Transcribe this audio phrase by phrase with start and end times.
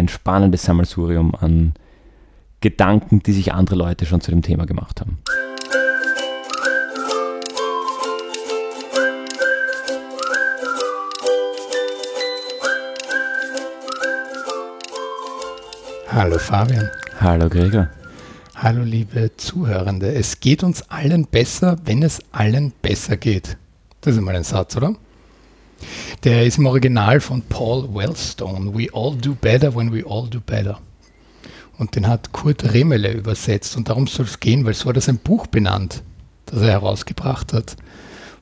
[0.00, 1.74] ein spannendes Sammelsurium an
[2.60, 5.18] Gedanken, die sich andere Leute schon zu dem Thema gemacht haben.
[16.12, 16.90] Hallo Fabian.
[17.20, 17.88] Hallo Gregor.
[18.56, 20.12] Hallo liebe Zuhörende.
[20.12, 23.56] Es geht uns allen besser, wenn es allen besser geht.
[24.00, 24.94] Das ist mal ein Satz, oder?
[26.24, 28.74] Der ist im Original von Paul Wellstone.
[28.74, 30.78] We all do better when we all do better.
[31.78, 33.74] Und den hat Kurt Remele übersetzt.
[33.74, 36.02] Und darum soll es gehen, weil so hat er sein Buch benannt,
[36.44, 37.76] das er herausgebracht hat.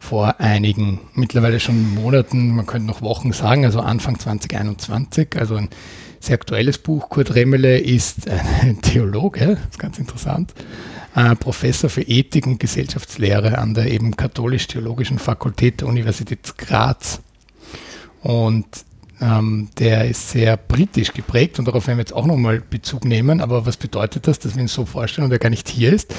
[0.01, 5.39] Vor einigen, mittlerweile schon Monaten, man könnte noch Wochen sagen, also Anfang 2021.
[5.39, 5.69] Also ein
[6.19, 7.09] sehr aktuelles Buch.
[7.11, 10.53] Kurt Remele ist ein Theologe, das ist ganz interessant,
[11.15, 17.21] äh, Professor für Ethik und Gesellschaftslehre an der eben katholisch-theologischen Fakultät der Universität Graz.
[18.23, 18.67] Und
[19.21, 23.41] ähm, der ist sehr britisch geprägt und darauf werden wir jetzt auch nochmal Bezug nehmen.
[23.41, 26.15] Aber was bedeutet das, dass wir ihn so vorstellen und er gar nicht hier ist?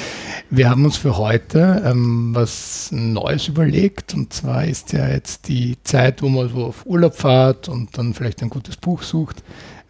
[0.50, 5.78] Wir haben uns für heute ähm, was Neues überlegt und zwar ist ja jetzt die
[5.84, 9.44] Zeit, wo man so auf Urlaub fährt und dann vielleicht ein gutes Buch sucht,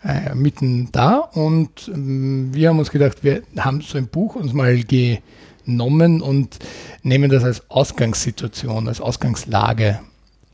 [0.04, 4.54] äh, mitten da und ähm, wir haben uns gedacht, wir haben so ein Buch uns
[4.54, 6.60] mal genommen und
[7.02, 10.00] nehmen das als Ausgangssituation, als Ausgangslage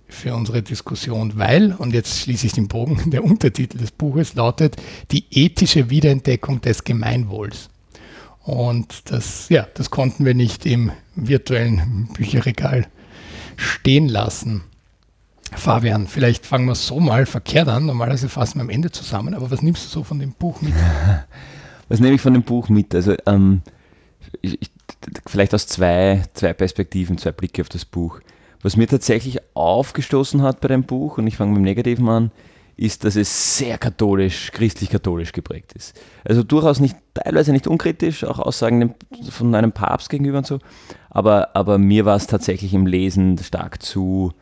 [0.07, 4.75] für unsere Diskussion, weil, und jetzt schließe ich den Bogen, der Untertitel des Buches lautet
[5.11, 7.69] Die ethische Wiederentdeckung des Gemeinwohls.
[8.43, 12.87] Und das, ja, das konnten wir nicht im virtuellen Bücherregal
[13.55, 14.63] stehen lassen.
[15.51, 17.85] Fabian, vielleicht fangen wir so mal verkehrt an.
[17.85, 20.73] Normalerweise fassen wir am Ende zusammen, aber was nimmst du so von dem Buch mit?
[21.87, 22.95] Was nehme ich von dem Buch mit?
[22.95, 23.61] Also ähm,
[24.41, 24.71] ich,
[25.27, 28.21] vielleicht aus zwei, zwei Perspektiven, zwei Blicke auf das Buch.
[28.65, 32.31] Was mir tatsächlich aufgestoßen hat bei dem Buch, und ich fange mit dem Negativen an,
[32.75, 35.95] ist, dass es sehr katholisch, christlich-katholisch geprägt ist.
[36.23, 38.95] Also durchaus nicht, teilweise nicht unkritisch, auch Aussagen
[39.29, 40.57] von einem Papst gegenüber und so.
[41.11, 44.33] Aber, aber mir war es tatsächlich im Lesen stark zu,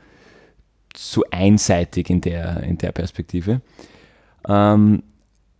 [0.94, 3.60] zu einseitig in der, in der Perspektive.
[4.48, 5.04] Ähm,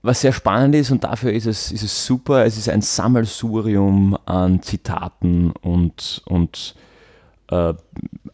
[0.04, 4.18] was sehr spannend ist und dafür ist es, ist es super, es ist ein Sammelsurium
[4.26, 6.76] an Zitaten und, und
[7.54, 7.74] äh,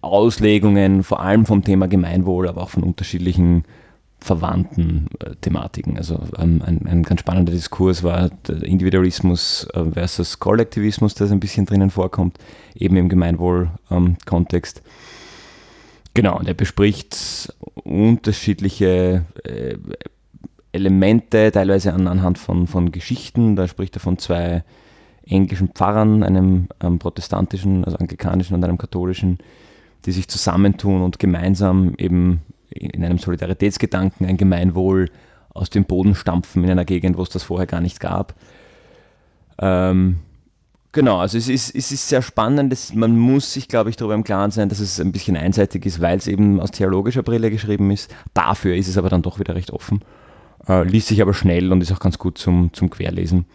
[0.02, 3.64] Auslegungen, vor allem vom Thema Gemeinwohl, aber auch von unterschiedlichen
[4.20, 5.98] verwandten äh, Thematiken.
[5.98, 11.40] Also ähm, ein, ein, ganz spannender Diskurs war der Individualismus äh, versus Kollektivismus, das ein
[11.40, 12.38] bisschen drinnen vorkommt,
[12.76, 14.78] eben im Gemeinwohl-Kontext.
[14.78, 14.92] Ähm,
[16.14, 17.54] genau, und er bespricht
[17.84, 19.78] unterschiedliche äh,
[20.72, 23.56] Elemente, teilweise an, anhand von, von Geschichten.
[23.56, 24.64] Da spricht er von zwei
[25.30, 29.38] englischen Pfarrern, einem ähm, protestantischen, also anglikanischen und einem katholischen,
[30.06, 32.42] die sich zusammentun und gemeinsam eben
[32.72, 35.10] in einem Solidaritätsgedanken ein Gemeinwohl
[35.50, 38.36] aus dem Boden stampfen in einer Gegend, wo es das vorher gar nicht gab.
[39.60, 40.20] Ähm,
[40.92, 42.72] genau, also es ist, es ist sehr spannend.
[42.72, 45.86] Es, man muss sich, glaube ich, darüber im Klaren sein, dass es ein bisschen einseitig
[45.86, 48.14] ist, weil es eben aus theologischer Brille geschrieben ist.
[48.34, 50.02] Dafür ist es aber dann doch wieder recht offen.
[50.68, 53.46] Äh, liest sich aber schnell und ist auch ganz gut zum, zum Querlesen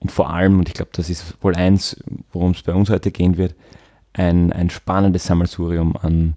[0.00, 1.96] und vor allem, und ich glaube, das ist wohl eins,
[2.32, 3.54] worum es bei uns heute gehen wird,
[4.12, 6.34] ein, ein spannendes Sammelsurium an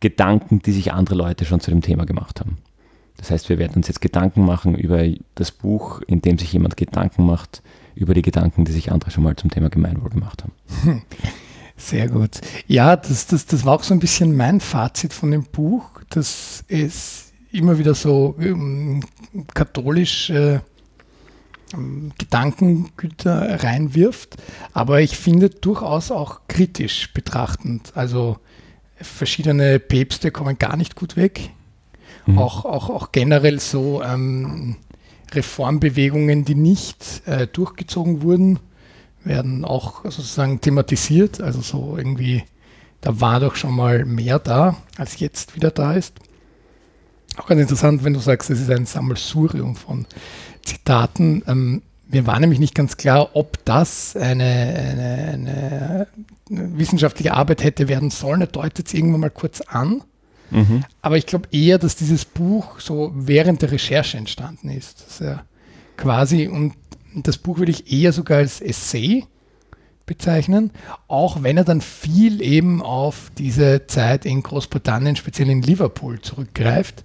[0.00, 2.58] Gedanken, die sich andere Leute schon zu dem Thema gemacht haben.
[3.16, 6.76] Das heißt, wir werden uns jetzt Gedanken machen über das Buch, in dem sich jemand
[6.76, 7.62] Gedanken macht,
[7.96, 11.02] über die Gedanken, die sich andere schon mal zum Thema Gemeinwohl gemacht haben.
[11.76, 12.40] Sehr gut.
[12.68, 16.64] Ja, das, das, das war auch so ein bisschen mein Fazit von dem Buch, dass
[16.68, 19.02] es immer wieder so ähm,
[19.52, 20.60] katholisch äh,
[22.18, 24.36] Gedankengüter reinwirft,
[24.72, 27.92] aber ich finde durchaus auch kritisch betrachtend.
[27.94, 28.38] Also
[28.96, 31.50] verschiedene Päpste kommen gar nicht gut weg.
[32.26, 32.38] Mhm.
[32.38, 34.76] Auch, auch, auch generell so ähm,
[35.32, 38.58] Reformbewegungen, die nicht äh, durchgezogen wurden,
[39.24, 41.40] werden auch sozusagen thematisiert.
[41.40, 42.44] Also so irgendwie,
[43.00, 46.14] da war doch schon mal mehr da, als jetzt wieder da ist.
[47.36, 50.06] Auch ganz interessant, wenn du sagst, es ist ein Sammelsurium von
[50.68, 51.42] Zitaten.
[51.46, 56.06] Ähm, mir war nämlich nicht ganz klar, ob das eine, eine, eine
[56.48, 58.40] wissenschaftliche Arbeit hätte werden sollen.
[58.40, 60.02] Er deutet es irgendwann mal kurz an.
[60.50, 60.84] Mhm.
[61.02, 65.04] Aber ich glaube eher, dass dieses Buch so während der Recherche entstanden ist.
[65.06, 65.44] Dass er
[65.96, 66.74] quasi, und
[67.14, 69.24] das Buch würde ich eher sogar als Essay
[70.06, 70.70] bezeichnen,
[71.06, 77.04] auch wenn er dann viel eben auf diese Zeit in Großbritannien, speziell in Liverpool zurückgreift,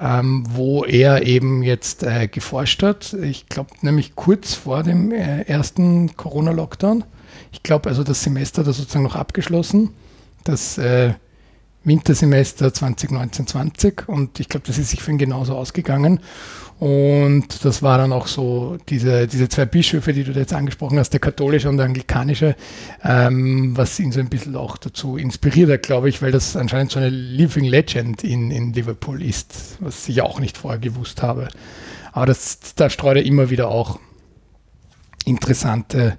[0.00, 3.12] ähm, wo er eben jetzt äh, geforscht hat.
[3.14, 7.04] Ich glaube nämlich kurz vor dem äh, ersten Corona-Lockdown.
[7.52, 9.90] Ich glaube also das Semester da sozusagen noch abgeschlossen.
[10.44, 11.14] Das äh,
[11.84, 16.20] Wintersemester 2019-20 und ich glaube, das ist sich für ihn genauso ausgegangen.
[16.78, 21.10] Und das war dann auch so, diese, diese zwei Bischöfe, die du jetzt angesprochen hast,
[21.10, 22.54] der katholische und der anglikanische,
[23.02, 26.92] ähm, was ihn so ein bisschen auch dazu inspiriert hat, glaube ich, weil das anscheinend
[26.92, 31.48] so eine Living Legend in, in Liverpool ist, was ich auch nicht vorher gewusst habe.
[32.12, 33.98] Aber das, da streut er immer wieder auch
[35.24, 36.18] interessante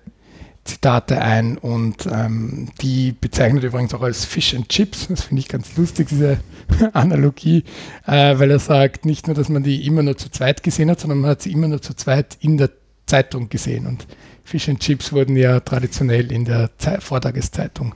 [0.70, 5.08] Zitate ein und ähm, die bezeichnet übrigens auch als Fish and Chips.
[5.08, 6.38] Das finde ich ganz lustig, diese
[6.94, 7.64] Analogie,
[8.06, 11.00] äh, weil er sagt, nicht nur, dass man die immer nur zu zweit gesehen hat,
[11.00, 12.70] sondern man hat sie immer nur zu zweit in der
[13.08, 13.88] Zeitung gesehen.
[13.88, 14.06] Und
[14.44, 17.96] Fish and Chips wurden ja traditionell in der Ze Vortageszeitung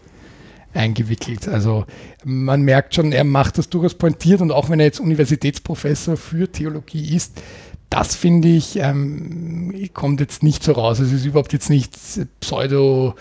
[0.73, 1.47] eingewickelt.
[1.47, 1.85] Also
[2.23, 6.51] man merkt schon, er macht das durchaus pointiert und auch wenn er jetzt Universitätsprofessor für
[6.51, 7.39] Theologie ist,
[7.93, 10.97] das finde ich, ähm, kommt jetzt nicht so raus.
[10.97, 11.93] Es ist überhaupt jetzt nicht
[12.39, 13.13] pseudo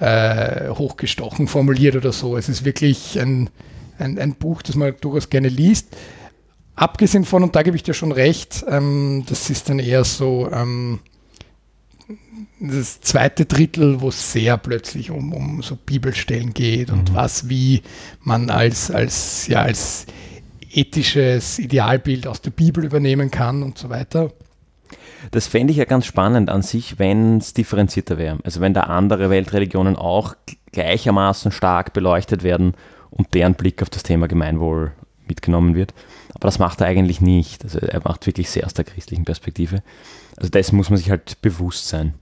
[0.00, 2.38] äh, hochgestochen formuliert oder so.
[2.38, 3.50] Es ist wirklich ein,
[3.98, 5.94] ein, ein, Buch, das man durchaus gerne liest.
[6.76, 10.50] Abgesehen von, und da gebe ich dir schon recht, ähm, das ist dann eher so
[10.50, 11.00] ähm,
[12.58, 17.14] das zweite Drittel, wo es sehr plötzlich um, um so Bibelstellen geht und mhm.
[17.14, 17.82] was, wie
[18.22, 20.06] man als, als, ja, als
[20.72, 24.32] ethisches Idealbild aus der Bibel übernehmen kann und so weiter.
[25.30, 28.38] Das fände ich ja ganz spannend an sich, wenn es differenzierter wäre.
[28.44, 30.34] Also wenn da andere Weltreligionen auch
[30.72, 32.74] gleichermaßen stark beleuchtet werden
[33.10, 34.92] und deren Blick auf das Thema Gemeinwohl
[35.26, 35.94] mitgenommen wird.
[36.34, 37.64] Aber das macht er eigentlich nicht.
[37.64, 39.82] Also er macht wirklich sehr aus der christlichen Perspektive.
[40.36, 42.14] Also dessen muss man sich halt bewusst sein.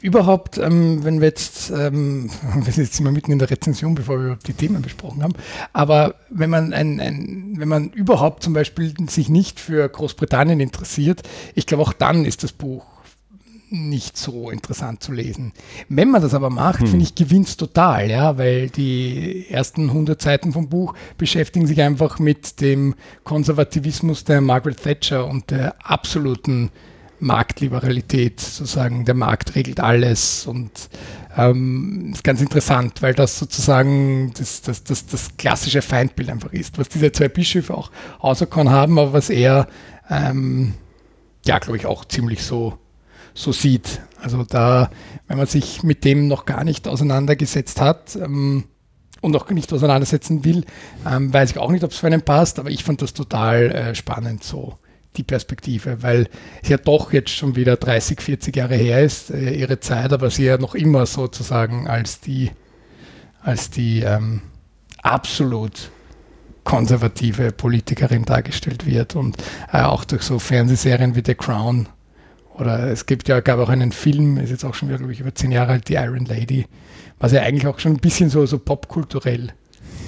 [0.00, 4.18] Überhaupt, ähm, wenn wir jetzt, ähm, wir sind jetzt immer mitten in der Rezension, bevor
[4.18, 5.34] wir die Themen besprochen haben,
[5.72, 11.22] aber wenn man ein, ein, wenn man überhaupt zum Beispiel sich nicht für Großbritannien interessiert,
[11.54, 12.86] ich glaube auch dann ist das Buch
[13.70, 15.52] nicht so interessant zu lesen.
[15.90, 16.86] Wenn man das aber macht, hm.
[16.86, 21.82] finde ich, gewinnt es total, ja, weil die ersten 100 Seiten vom Buch beschäftigen sich
[21.82, 22.94] einfach mit dem
[23.24, 26.70] Konservativismus der Margaret Thatcher und der absoluten
[27.20, 30.70] Marktliberalität, sozusagen, der Markt regelt alles und
[31.36, 36.78] ähm, ist ganz interessant, weil das sozusagen das, das, das, das klassische Feindbild einfach ist,
[36.78, 39.68] was diese zwei Bischöfe auch auserkoren haben, aber was er,
[40.10, 40.74] ähm,
[41.44, 42.78] ja, glaube ich, auch ziemlich so,
[43.34, 44.00] so sieht.
[44.20, 44.90] Also da,
[45.26, 48.64] wenn man sich mit dem noch gar nicht auseinandergesetzt hat, ähm,
[49.20, 50.64] und auch nicht auseinandersetzen will,
[51.04, 53.70] ähm, weiß ich auch nicht, ob es für einen passt, aber ich fand das total
[53.72, 54.78] äh, spannend so
[55.16, 56.28] die Perspektive, weil
[56.62, 60.30] es ja doch jetzt schon wieder 30, 40 Jahre her ist, äh, ihre Zeit, aber
[60.30, 62.50] sie ja noch immer sozusagen als die,
[63.42, 64.42] als die ähm,
[65.02, 65.90] absolut
[66.64, 69.36] konservative Politikerin dargestellt wird und
[69.72, 71.88] äh, auch durch so Fernsehserien wie The Crown
[72.58, 75.20] oder es gibt ja, gab auch einen Film, ist jetzt auch schon wieder, glaube ich,
[75.20, 76.66] über zehn Jahre alt, die Iron Lady,
[77.18, 79.52] was ja eigentlich auch schon ein bisschen so, so popkulturell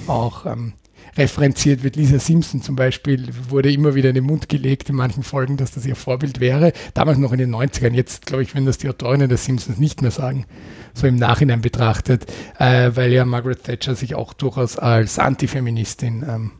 [0.07, 0.73] auch ähm,
[1.17, 1.95] referenziert wird.
[1.95, 5.71] Lisa Simpson zum Beispiel wurde immer wieder in den Mund gelegt in manchen Folgen, dass
[5.71, 6.73] das ihr Vorbild wäre.
[6.93, 7.93] Damals noch in den 90ern.
[7.93, 10.45] Jetzt glaube ich, wenn das die Autorinnen der Simpsons nicht mehr sagen,
[10.93, 12.25] so im Nachhinein betrachtet,
[12.59, 16.51] äh, weil ja Margaret Thatcher sich auch durchaus als Antifeministin ähm,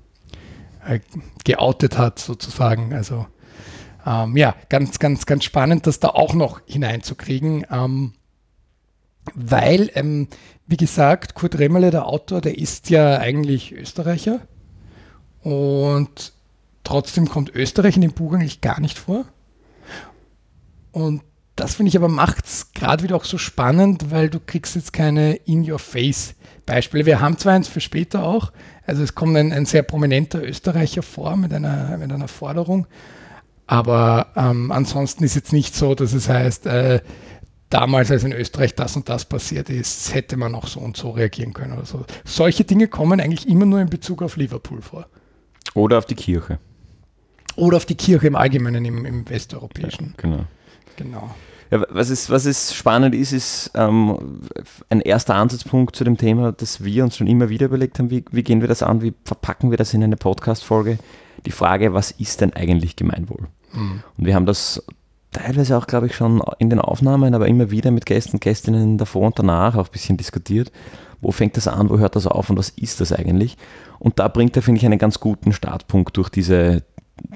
[0.85, 0.99] äh,
[1.43, 2.93] geoutet hat, sozusagen.
[2.93, 3.25] Also
[4.05, 7.65] ähm, ja, ganz, ganz, ganz spannend, das da auch noch hineinzukriegen.
[7.71, 8.13] Ähm,
[9.33, 10.27] weil, ähm,
[10.67, 14.39] wie gesagt, Kurt Remmerle, der Autor, der ist ja eigentlich Österreicher
[15.43, 16.33] und
[16.83, 19.25] trotzdem kommt Österreich in dem Buch eigentlich gar nicht vor.
[20.91, 21.21] Und
[21.55, 24.93] das finde ich aber macht es gerade wieder auch so spannend, weil du kriegst jetzt
[24.93, 27.05] keine In-Your-Face-Beispiele.
[27.05, 28.51] Wir haben zwar eins für später auch,
[28.85, 32.87] also es kommt ein, ein sehr prominenter Österreicher vor mit einer, mit einer Forderung,
[33.67, 37.01] aber ähm, ansonsten ist jetzt nicht so, dass es heißt, äh,
[37.71, 41.11] damals, als in Österreich das und das passiert ist, hätte man auch so und so
[41.11, 42.05] reagieren können oder so.
[42.23, 45.07] Solche Dinge kommen eigentlich immer nur in Bezug auf Liverpool vor.
[45.73, 46.59] Oder auf die Kirche.
[47.55, 50.13] Oder auf die Kirche im Allgemeinen, im, im westeuropäischen.
[50.17, 50.45] Ja, genau.
[50.97, 51.35] Genau.
[51.71, 54.41] Ja, was, ist, was ist spannend ist, ist ähm,
[54.89, 58.25] ein erster Ansatzpunkt zu dem Thema, das wir uns schon immer wieder überlegt haben, wie,
[58.31, 60.99] wie gehen wir das an, wie verpacken wir das in eine Podcast-Folge,
[61.45, 63.47] die Frage, was ist denn eigentlich Gemeinwohl?
[63.71, 64.03] Mhm.
[64.17, 64.83] Und wir haben das
[65.31, 69.27] teilweise auch, glaube ich, schon in den Aufnahmen, aber immer wieder mit Gästen Gästinnen davor
[69.27, 70.71] und danach auch ein bisschen diskutiert.
[71.21, 73.57] Wo fängt das an, wo hört das auf und was ist das eigentlich?
[73.99, 76.83] Und da bringt er, finde ich, einen ganz guten Startpunkt durch diese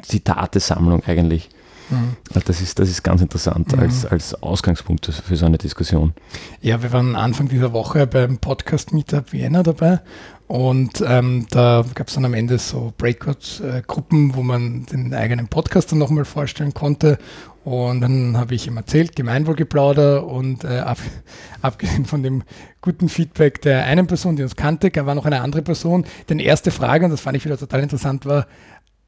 [0.01, 1.49] Zitatesammlung eigentlich.
[1.89, 2.17] Mhm.
[2.45, 3.79] Das, ist, das ist ganz interessant mhm.
[3.79, 6.13] als, als Ausgangspunkt für so eine Diskussion.
[6.61, 10.01] Ja, wir waren Anfang dieser Woche beim Podcast Meetup Vienna dabei
[10.47, 15.91] und ähm, da gab es dann am Ende so Breakout-Gruppen, wo man den eigenen Podcast
[15.91, 17.17] dann nochmal vorstellen konnte.
[17.65, 20.99] Und dann habe ich ihm erzählt, Gemeinwohlgeplauder und äh, ab,
[21.63, 22.43] abgesehen von dem
[22.79, 26.05] guten Feedback der einen Person, die uns kannte, war noch eine andere Person.
[26.29, 28.45] Denn erste Frage, und das fand ich wieder total interessant, war,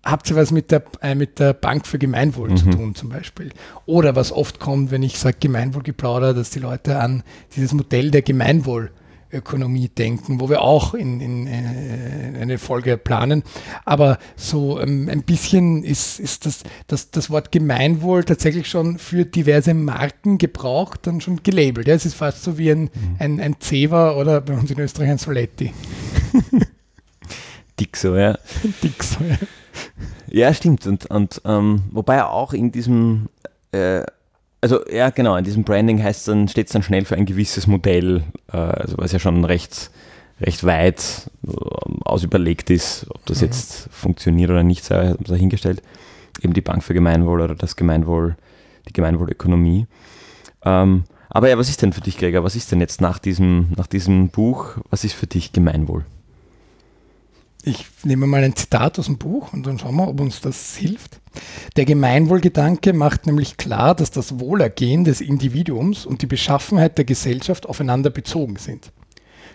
[0.04, 2.58] habt ihr was mit der, äh, mit der Bank für Gemeinwohl mhm.
[2.58, 3.52] zu tun zum Beispiel?
[3.86, 7.22] Oder was oft kommt, wenn ich sage Gemeinwohlgeplauder, dass die Leute an
[7.56, 8.90] dieses Modell der Gemeinwohl
[9.32, 11.66] Ökonomie denken, wo wir auch in, in, in
[12.36, 13.44] äh, eine Folge planen.
[13.86, 19.26] Aber so ähm, ein bisschen ist, ist das, das, das Wort Gemeinwohl tatsächlich schon für
[19.26, 21.88] diverse Marken gebraucht, dann schon gelabelt.
[21.88, 22.90] Ja, es ist fast so wie ein, mhm.
[23.20, 25.74] ein, ein Zewa oder bei uns in Österreich ein Soletti.
[27.80, 28.38] Dixo, ja.
[28.84, 29.38] Dixo, ja.
[30.30, 30.88] Ja, stimmt.
[30.88, 33.30] Und, und ähm, wobei auch in diesem
[33.72, 34.04] äh,
[34.62, 37.68] also ja, genau, in diesem Branding heißt dann, steht es dann schnell für ein gewisses
[37.68, 39.92] Modell, äh, also was ja schon recht,
[40.42, 41.52] recht weit äh,
[42.06, 43.48] ausüberlegt ist, ob das mhm.
[43.48, 45.82] jetzt funktioniert oder nicht, sei dahingestellt.
[46.42, 48.36] Eben die Bank für Gemeinwohl oder das Gemeinwohl,
[48.88, 49.88] die Gemeinwohlökonomie.
[50.64, 52.44] Ähm, aber ja, was ist denn für dich, Gregor?
[52.44, 56.06] Was ist denn jetzt nach diesem, nach diesem Buch, was ist für dich Gemeinwohl?
[57.64, 60.76] Ich nehme mal ein Zitat aus dem Buch und dann schauen wir, ob uns das
[60.76, 61.20] hilft.
[61.76, 67.66] Der Gemeinwohlgedanke macht nämlich klar, dass das Wohlergehen des Individuums und die Beschaffenheit der Gesellschaft
[67.66, 68.92] aufeinander bezogen sind.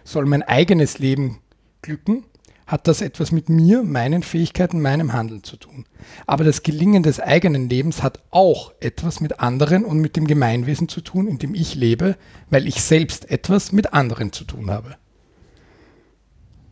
[0.04, 1.38] Soll mein eigenes Leben
[1.80, 2.25] glücken,
[2.66, 5.85] hat das etwas mit mir, meinen Fähigkeiten, meinem Handeln zu tun.
[6.26, 10.88] Aber das Gelingen des eigenen Lebens hat auch etwas mit anderen und mit dem Gemeinwesen
[10.88, 12.16] zu tun, in dem ich lebe,
[12.50, 14.97] weil ich selbst etwas mit anderen zu tun habe.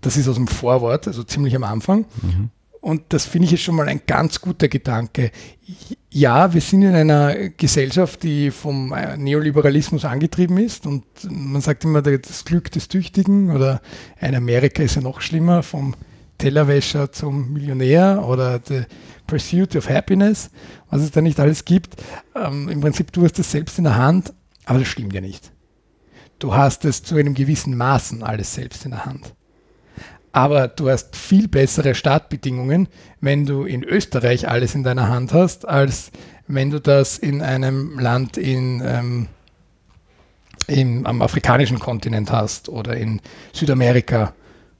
[0.01, 2.07] Das ist aus dem Vorwort, also ziemlich am Anfang.
[2.23, 2.51] Mhm.
[2.81, 5.31] Und das finde ich jetzt schon mal ein ganz guter Gedanke.
[6.11, 11.85] Ja, wir sind in einer Gesellschaft, die vom äh, Neoliberalismus angetrieben ist und man sagt
[11.85, 13.83] immer das Glück des Tüchtigen oder
[14.19, 15.95] in Amerika ist ja noch schlimmer, vom
[16.39, 18.85] Tellerwäscher zum Millionär oder the
[19.27, 20.51] Pursuit of Happiness,
[20.89, 21.97] was es da nicht alles gibt.
[22.35, 24.33] Ähm, Im Prinzip, du hast es selbst in der Hand,
[24.65, 25.53] aber das stimmt ja nicht.
[26.39, 29.35] Du hast es zu einem gewissen Maßen alles selbst in der Hand.
[30.33, 32.89] Aber du hast viel bessere Startbedingungen,
[33.21, 36.13] wenn du in Österreich alles in deiner Hand hast, als
[36.47, 39.27] wenn du das in einem Land in, ähm,
[40.67, 43.21] in, am afrikanischen Kontinent hast oder in
[43.53, 44.35] Südamerika,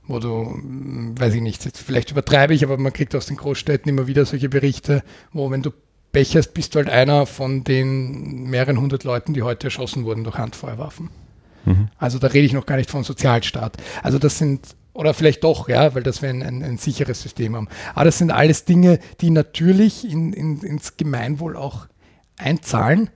[0.07, 3.89] wo du, hm, weiß ich nicht, vielleicht übertreibe ich, aber man kriegt aus den Großstädten
[3.89, 5.03] immer wieder solche Berichte,
[5.33, 5.71] wo wenn du
[6.13, 10.25] Pech hast, bist du halt einer von den mehreren hundert Leuten, die heute erschossen wurden
[10.25, 11.09] durch Handfeuerwaffen.
[11.65, 11.89] Mhm.
[11.99, 13.77] Also da rede ich noch gar nicht von Sozialstaat.
[14.03, 17.55] Also das sind oder vielleicht doch, ja, weil das wir ein, ein, ein, sicheres System
[17.55, 17.69] haben.
[17.95, 21.87] Aber das sind alles Dinge, die natürlich in, in, ins Gemeinwohl auch
[22.37, 23.11] einzahlen.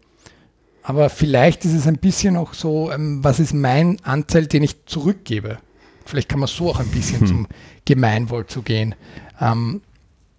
[0.82, 4.84] Aber vielleicht ist es ein bisschen auch so, ähm, was ist mein Anteil, den ich
[4.86, 5.58] zurückgebe?
[6.04, 7.26] Vielleicht kann man so auch ein bisschen hm.
[7.26, 7.46] zum
[7.86, 8.94] Gemeinwohl zu gehen.
[9.40, 9.80] Ähm,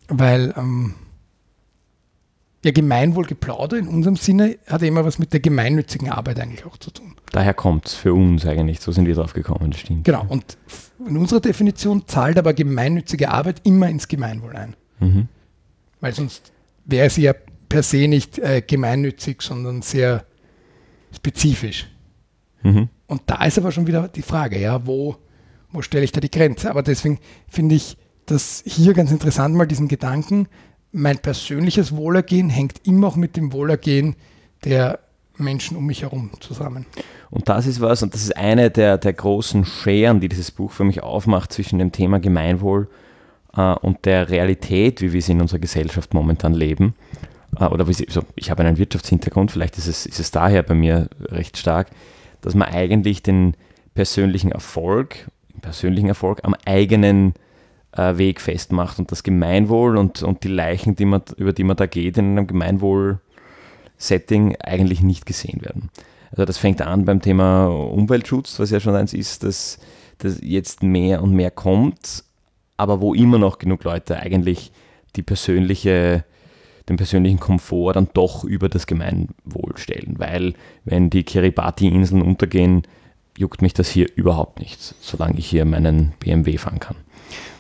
[0.08, 0.94] weil ähm,
[2.63, 6.92] ja, Gemeinwohlgeplauder in unserem Sinne hat immer was mit der gemeinnützigen Arbeit eigentlich auch zu
[6.92, 7.15] tun.
[7.36, 10.06] Daher kommt es für uns eigentlich, so sind wir drauf gekommen, das stimmt.
[10.06, 10.58] Genau, und
[11.06, 14.74] in unserer Definition zahlt aber gemeinnützige Arbeit immer ins Gemeinwohl ein.
[15.01, 15.27] Mhm.
[16.00, 16.54] Weil sonst
[16.86, 17.34] wäre sie ja
[17.68, 20.24] per se nicht äh, gemeinnützig, sondern sehr
[21.13, 21.88] spezifisch.
[22.63, 22.88] Mhm.
[23.06, 25.18] Und da ist aber schon wieder die Frage, ja, wo,
[25.74, 26.70] wo stelle ich da die Grenze?
[26.70, 30.48] Aber deswegen finde ich das hier ganz interessant, mal diesen Gedanken,
[30.94, 34.15] mein persönliches Wohlergehen hängt immer auch mit dem Wohlergehen
[34.63, 35.00] der
[35.38, 36.86] Menschen um mich herum zusammen.
[37.30, 40.72] Und das ist was, und das ist eine der, der großen Scheren, die dieses Buch
[40.72, 42.88] für mich aufmacht zwischen dem Thema Gemeinwohl
[43.56, 46.96] äh, und der Realität, wie wir sie in unserer Gesellschaft momentan leben.
[47.60, 50.75] Äh, oder sie, also ich habe einen Wirtschaftshintergrund, vielleicht ist es, ist es daher bei
[50.75, 51.88] mir recht stark,
[52.42, 53.56] dass man eigentlich den
[53.94, 55.30] persönlichen Erfolg,
[55.62, 57.34] persönlichen Erfolg am eigenen
[57.94, 61.77] äh, Weg festmacht und das Gemeinwohl und, und die Leichen, die man, über die man
[61.77, 62.48] da geht, in einem
[63.98, 65.90] Gemeinwohl-Setting eigentlich nicht gesehen werden.
[66.32, 69.80] Also das fängt an beim Thema Umweltschutz, was ja schon eins ist, dass
[70.18, 72.24] das jetzt mehr und mehr kommt,
[72.78, 74.72] aber wo immer noch genug Leute eigentlich
[75.16, 76.25] die persönliche,
[76.90, 80.16] den persönlichen Komfort dann doch über das Gemeinwohl stellen.
[80.18, 82.84] Weil wenn die Kiribati-Inseln untergehen,
[83.38, 86.98] juckt mich das hier überhaupt nicht, solange ich hier meinen BMW fahren kann.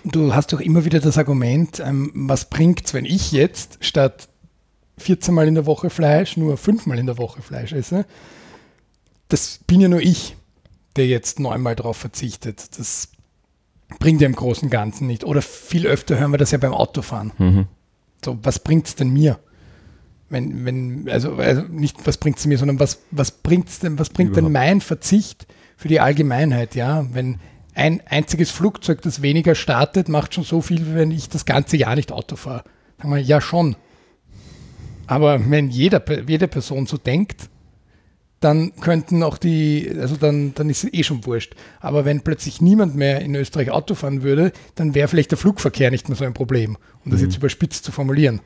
[0.03, 4.29] Du hast doch immer wieder das Argument, ähm, was bringt es, wenn ich jetzt statt
[4.97, 8.05] 14 Mal in der Woche Fleisch nur 5 Mal in der Woche Fleisch esse?
[9.27, 10.35] Das bin ja nur ich,
[10.95, 12.77] der jetzt neunmal darauf verzichtet.
[12.77, 13.09] Das
[13.99, 15.23] bringt ja im Großen und Ganzen nicht.
[15.23, 17.31] Oder viel öfter hören wir das ja beim Autofahren.
[17.37, 17.65] Mhm.
[18.23, 19.39] So, was bringt es denn mir?
[20.29, 24.09] Wenn, wenn, also, also nicht, was bringt es mir, sondern was, was bringt's denn, was
[24.09, 24.47] bringt Überhaupt.
[24.47, 25.45] denn mein Verzicht
[25.77, 27.05] für die Allgemeinheit, ja?
[27.13, 27.39] Wenn
[27.75, 31.77] ein einziges Flugzeug, das weniger startet, macht schon so viel, wie wenn ich das ganze
[31.77, 32.63] Jahr nicht Auto fahre.
[32.97, 33.75] Sagen wir, ja schon.
[35.07, 37.49] Aber wenn jeder, jede Person so denkt,
[38.39, 41.55] dann könnten auch die, also dann, dann ist es eh schon wurscht.
[41.79, 45.89] Aber wenn plötzlich niemand mehr in Österreich Auto fahren würde, dann wäre vielleicht der Flugverkehr
[45.89, 47.27] nicht mehr so ein Problem, um das mhm.
[47.27, 48.41] jetzt überspitzt zu formulieren.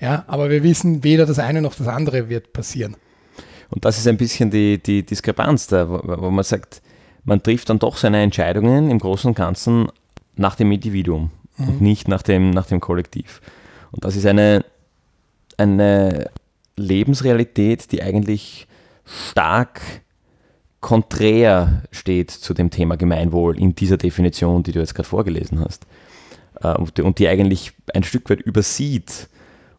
[0.00, 2.96] Ja, aber wir wissen, weder das eine noch das andere wird passieren.
[3.70, 6.80] Und das ist ein bisschen die, die Diskrepanz da, wo, wo man sagt,
[7.24, 9.88] man trifft dann doch seine Entscheidungen im Großen und Ganzen
[10.36, 11.68] nach dem Individuum mhm.
[11.68, 13.42] und nicht nach dem, nach dem Kollektiv.
[13.90, 14.64] Und das ist eine,
[15.58, 16.30] eine
[16.76, 18.66] Lebensrealität, die eigentlich
[19.04, 19.80] stark
[20.80, 25.86] konträr steht zu dem Thema Gemeinwohl in dieser Definition, die du jetzt gerade vorgelesen hast.
[26.62, 29.28] Äh, und die eigentlich ein Stück weit übersieht,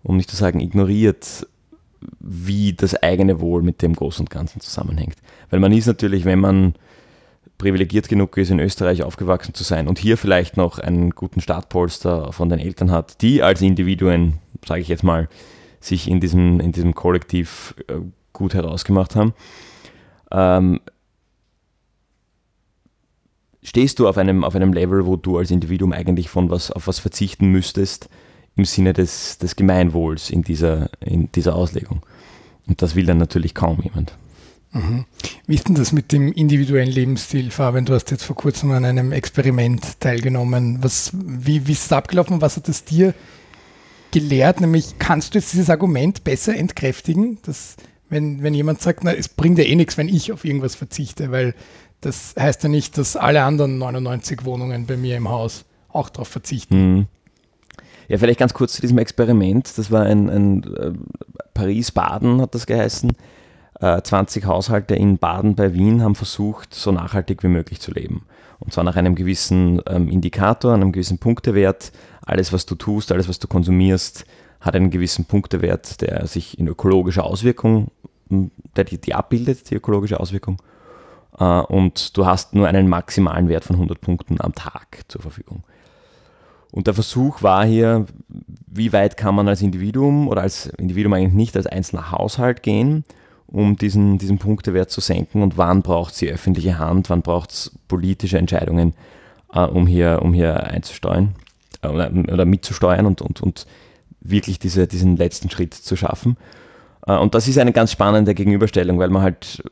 [0.03, 1.47] um nicht zu sagen ignoriert,
[2.19, 5.15] wie das eigene Wohl mit dem Großen und Ganzen zusammenhängt.
[5.49, 6.75] Weil man ist natürlich, wenn man
[7.57, 12.31] privilegiert genug ist, in Österreich aufgewachsen zu sein und hier vielleicht noch einen guten Startpolster
[12.31, 15.27] von den Eltern hat, die als Individuen, sage ich jetzt mal,
[15.79, 17.95] sich in diesem, in diesem Kollektiv äh,
[18.33, 19.33] gut herausgemacht haben,
[20.31, 20.79] ähm,
[23.61, 26.87] stehst du auf einem, auf einem Level, wo du als Individuum eigentlich von was, auf
[26.87, 28.09] was verzichten müsstest,
[28.55, 32.01] im Sinne des, des Gemeinwohls in dieser, in dieser Auslegung.
[32.67, 34.13] Und das will dann natürlich kaum jemand.
[34.71, 35.05] Mhm.
[35.47, 37.85] Wie ist denn das mit dem individuellen Lebensstil, Fabian?
[37.85, 40.77] Du hast jetzt vor kurzem an einem Experiment teilgenommen.
[40.81, 42.41] Was, wie, wie ist es abgelaufen?
[42.41, 43.15] Was hat es dir
[44.11, 44.61] gelehrt?
[44.61, 47.75] Nämlich, kannst du jetzt dieses Argument besser entkräftigen, dass
[48.09, 51.31] wenn, wenn jemand sagt, na, es bringt ja eh nichts, wenn ich auf irgendwas verzichte,
[51.31, 51.53] weil
[52.01, 56.27] das heißt ja nicht, dass alle anderen 99 Wohnungen bei mir im Haus auch darauf
[56.27, 56.95] verzichten.
[56.95, 57.07] Mhm.
[58.07, 59.77] Ja, vielleicht ganz kurz zu diesem Experiment.
[59.77, 60.91] Das war ein, ein äh,
[61.53, 63.11] Paris-Baden, hat das geheißen.
[63.79, 68.23] Äh, 20 Haushalte in Baden bei Wien haben versucht, so nachhaltig wie möglich zu leben.
[68.59, 71.91] Und zwar nach einem gewissen ähm, Indikator, einem gewissen Punktewert.
[72.29, 74.23] Alles, was du tust, alles, was du konsumierst,
[74.61, 77.87] hat einen gewissen Punktewert, der sich in ökologischer Auswirkung,
[78.29, 80.61] der die, die abbildet, die ökologische Auswirkung.
[81.39, 85.63] Äh, und du hast nur einen maximalen Wert von 100 Punkten am Tag zur Verfügung.
[86.71, 88.05] Und der Versuch war hier,
[88.67, 93.05] wie weit kann man als Individuum oder als Individuum eigentlich nicht als einzelner Haushalt gehen,
[93.47, 97.49] um diesen, diesen Punktewert zu senken und wann braucht es die öffentliche Hand, wann braucht
[97.49, 98.93] es politische Entscheidungen,
[99.51, 101.33] äh, um, hier, um hier einzusteuern
[101.83, 103.65] oder, mitzusteuern und, und, und
[104.21, 106.37] wirklich diese, diesen letzten Schritt zu schaffen.
[107.07, 109.63] Äh, und das ist eine ganz spannende Gegenüberstellung, weil man halt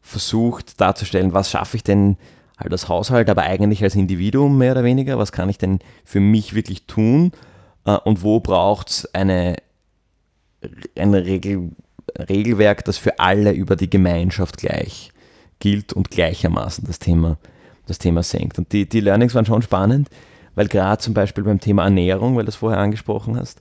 [0.00, 2.16] versucht darzustellen, was schaffe ich denn
[2.58, 5.18] halt als Haushalt, aber eigentlich als Individuum mehr oder weniger.
[5.18, 7.32] Was kann ich denn für mich wirklich tun?
[7.84, 9.56] Äh, und wo braucht es eine,
[10.96, 11.70] ein Regel,
[12.18, 15.12] Regelwerk, das für alle über die Gemeinschaft gleich
[15.60, 17.36] gilt und gleichermaßen das Thema,
[17.86, 18.58] das Thema senkt.
[18.58, 20.08] Und die, die Learnings waren schon spannend,
[20.58, 23.60] weil gerade zum Beispiel beim Thema Ernährung, weil du das vorher angesprochen hast,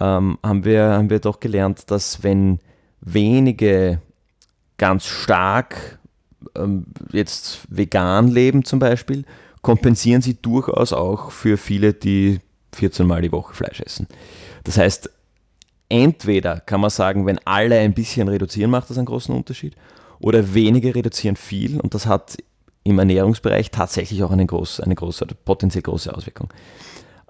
[0.00, 2.60] ähm, haben, wir, haben wir doch gelernt, dass wenn
[3.02, 4.00] wenige
[4.78, 5.98] ganz stark
[6.56, 9.26] ähm, jetzt vegan leben zum Beispiel,
[9.60, 12.40] kompensieren sie durchaus auch für viele, die
[12.74, 14.08] 14 Mal die Woche Fleisch essen.
[14.64, 15.10] Das heißt,
[15.90, 19.76] entweder kann man sagen, wenn alle ein bisschen reduzieren, macht das einen großen Unterschied,
[20.20, 22.38] oder wenige reduzieren viel und das hat
[22.84, 26.52] im Ernährungsbereich tatsächlich auch eine große, eine große potenziell große Auswirkung.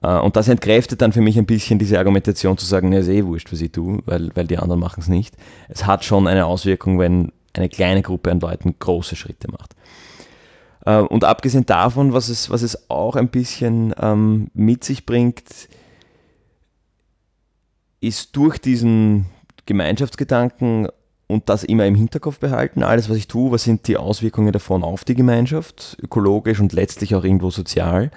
[0.02, 3.08] Äh, und das entkräftet dann für mich ein bisschen diese Argumentation zu sagen, ja, ist
[3.08, 5.34] eh wurscht, was ich tue, weil, weil die anderen machen es nicht.
[5.68, 9.74] Es hat schon eine Auswirkung, wenn eine kleine Gruppe an Leuten große Schritte macht.
[10.84, 15.68] Äh, und abgesehen davon, was es, was es auch ein bisschen ähm, mit sich bringt,
[18.00, 19.26] ist durch diesen
[19.66, 20.88] Gemeinschaftsgedanken
[21.34, 24.82] und das immer im Hinterkopf behalten, alles, was ich tue, was sind die Auswirkungen davon
[24.84, 28.10] auf die Gemeinschaft, ökologisch und letztlich auch irgendwo sozial.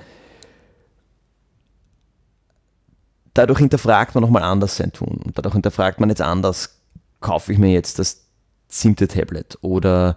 [3.33, 5.19] Dadurch hinterfragt man nochmal anders sein Tun.
[5.33, 6.79] Dadurch hinterfragt man jetzt anders,
[7.19, 8.27] kaufe ich mir jetzt das
[8.67, 10.15] siebte Tablet oder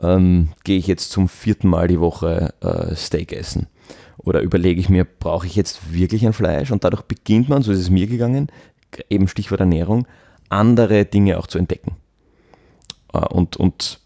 [0.00, 3.66] ähm, gehe ich jetzt zum vierten Mal die Woche äh, Steak essen?
[4.16, 6.70] Oder überlege ich mir, brauche ich jetzt wirklich ein Fleisch?
[6.70, 8.48] Und dadurch beginnt man, so ist es mir gegangen,
[9.10, 10.06] eben Stichwort Ernährung,
[10.48, 11.96] andere Dinge auch zu entdecken.
[13.12, 14.00] Äh, und, und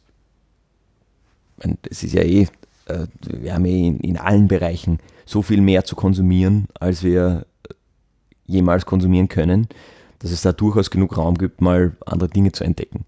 [1.88, 2.48] es ist ja eh,
[2.86, 7.46] äh, wir haben eh in, in allen Bereichen so viel mehr zu konsumieren, als wir
[8.46, 9.68] jemals konsumieren können,
[10.18, 13.04] dass es da durchaus genug Raum gibt, mal andere Dinge zu entdecken.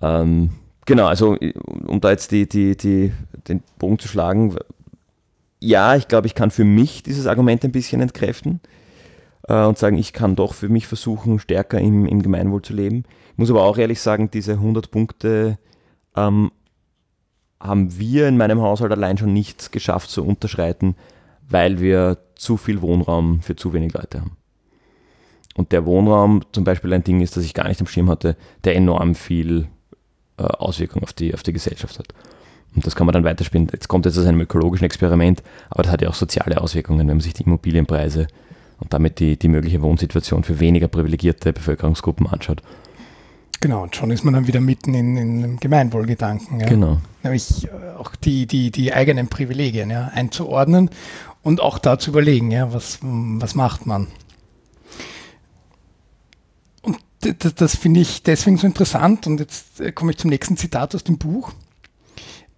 [0.00, 0.50] Ähm,
[0.86, 1.36] genau, also
[1.86, 3.12] um da jetzt die, die, die,
[3.48, 4.56] den Bogen zu schlagen,
[5.60, 8.60] ja, ich glaube, ich kann für mich dieses Argument ein bisschen entkräften
[9.48, 13.04] äh, und sagen, ich kann doch für mich versuchen, stärker im, im Gemeinwohl zu leben.
[13.32, 15.58] Ich muss aber auch ehrlich sagen, diese 100 Punkte
[16.16, 16.52] ähm,
[17.60, 20.94] haben wir in meinem Haushalt allein schon nicht geschafft zu unterschreiten,
[21.48, 24.36] weil wir zu viel Wohnraum für zu wenig Leute haben.
[25.56, 28.36] und der Wohnraum zum Beispiel ein Ding ist, das ich gar nicht am Schirm hatte,
[28.62, 29.66] der enorm viel
[30.36, 32.08] äh, Auswirkung auf die, auf die Gesellschaft hat.
[32.76, 33.68] Und das kann man dann weiterspielen.
[33.72, 37.16] Jetzt kommt jetzt aus einem ökologischen Experiment, aber das hat ja auch soziale Auswirkungen, wenn
[37.16, 38.28] man sich die Immobilienpreise
[38.80, 42.62] und damit die, die mögliche Wohnsituation für weniger privilegierte Bevölkerungsgruppen anschaut.
[43.60, 46.60] Genau, und schon ist man dann wieder mitten in, in einem Gemeinwohlgedanken.
[46.60, 46.66] Ja?
[46.66, 46.98] Genau.
[47.24, 50.90] Nämlich äh, auch die, die, die eigenen Privilegien ja, einzuordnen
[51.42, 54.06] und auch da zu überlegen, ja, was, was macht man.
[56.82, 59.26] Und das, das finde ich deswegen so interessant.
[59.26, 61.52] Und jetzt äh, komme ich zum nächsten Zitat aus dem Buch.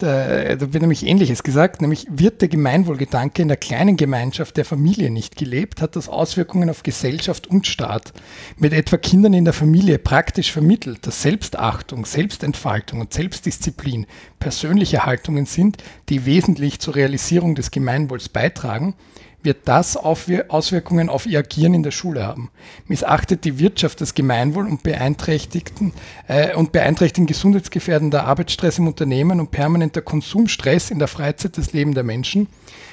[0.00, 4.64] Da, da, wird nämlich Ähnliches gesagt, nämlich wird der Gemeinwohlgedanke in der kleinen Gemeinschaft der
[4.64, 8.14] Familie nicht gelebt, hat das Auswirkungen auf Gesellschaft und Staat.
[8.56, 14.06] Mit etwa Kindern in der Familie praktisch vermittelt, dass Selbstachtung, Selbstentfaltung und Selbstdisziplin
[14.38, 15.76] persönliche Haltungen sind,
[16.08, 18.94] die wesentlich zur Realisierung des Gemeinwohls beitragen,
[19.42, 22.50] wird das Auswirkungen auf ihr Agieren in der Schule haben.
[22.86, 25.92] Missachtet die Wirtschaft das Gemeinwohl und beeinträchtigten
[26.28, 31.94] äh, und beeinträchtigen gesundheitsgefährdender Arbeitsstress im Unternehmen und permanenter Konsumstress in der Freizeit das Leben
[31.94, 32.48] der Menschen,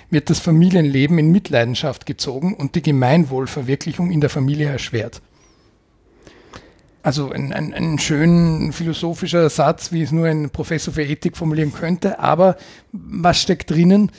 [0.09, 5.21] wird das Familienleben in Mitleidenschaft gezogen und die Gemeinwohlverwirklichung in der Familie erschwert.
[7.03, 11.71] Also ein, ein, ein schön philosophischer Satz, wie es nur ein Professor für Ethik formulieren
[11.71, 12.57] könnte, aber
[12.91, 14.11] was steckt drinnen?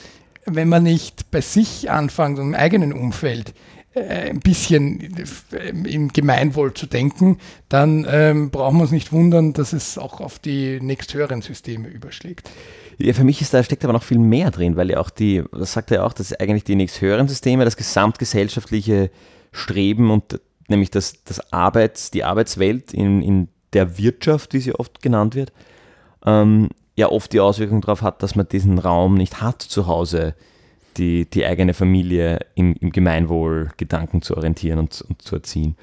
[0.45, 3.53] Wenn man nicht bei sich anfängt, im eigenen Umfeld,
[3.93, 5.17] äh, ein bisschen
[5.51, 10.21] äh, im Gemeinwohl zu denken, dann ähm, brauchen wir uns nicht wundern, dass es auch
[10.21, 12.49] auf die nächsthöheren Systeme überschlägt.
[12.99, 15.43] Ja, für mich ist da steckt aber noch viel mehr drin, weil ja auch die,
[15.51, 19.09] das sagt er ja auch, dass eigentlich die nächsthöheren Systeme das gesamtgesellschaftliche
[19.51, 25.01] Streben und nämlich das, das Arbeits, die Arbeitswelt in, in der Wirtschaft, wie sie oft
[25.01, 25.51] genannt wird,
[26.25, 26.69] ähm,
[26.99, 30.35] ja oft die Auswirkung darauf hat, dass man diesen Raum nicht hat zu Hause,
[30.97, 35.77] die, die eigene Familie im, im Gemeinwohl-Gedanken zu orientieren und, und zu erziehen.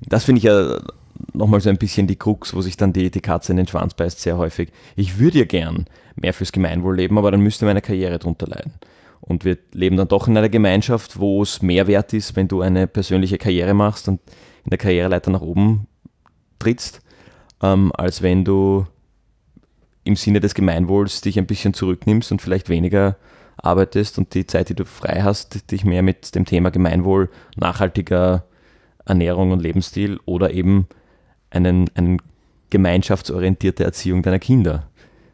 [0.00, 0.80] Das finde ich ja
[1.34, 3.92] nochmal so ein bisschen die Krux, wo sich dann die, die Katze in den Schwanz
[3.92, 4.70] beißt, sehr häufig.
[4.96, 5.84] Ich würde ja gern
[6.16, 8.72] mehr fürs Gemeinwohl leben, aber dann müsste meine Karriere drunter leiden.
[9.20, 12.62] Und wir leben dann doch in einer Gemeinschaft, wo es mehr wert ist, wenn du
[12.62, 14.20] eine persönliche Karriere machst und
[14.64, 15.86] in der Karriereleiter nach oben
[16.58, 17.02] trittst,
[17.62, 18.86] ähm, als wenn du
[20.04, 23.16] im Sinne des Gemeinwohls dich ein bisschen zurücknimmst und vielleicht weniger
[23.56, 28.44] arbeitest und die Zeit, die du frei hast, dich mehr mit dem Thema Gemeinwohl, nachhaltiger
[29.04, 30.86] Ernährung und Lebensstil oder eben
[31.50, 32.20] einen, einen
[32.70, 34.88] gemeinschaftsorientierte Erziehung deiner Kinder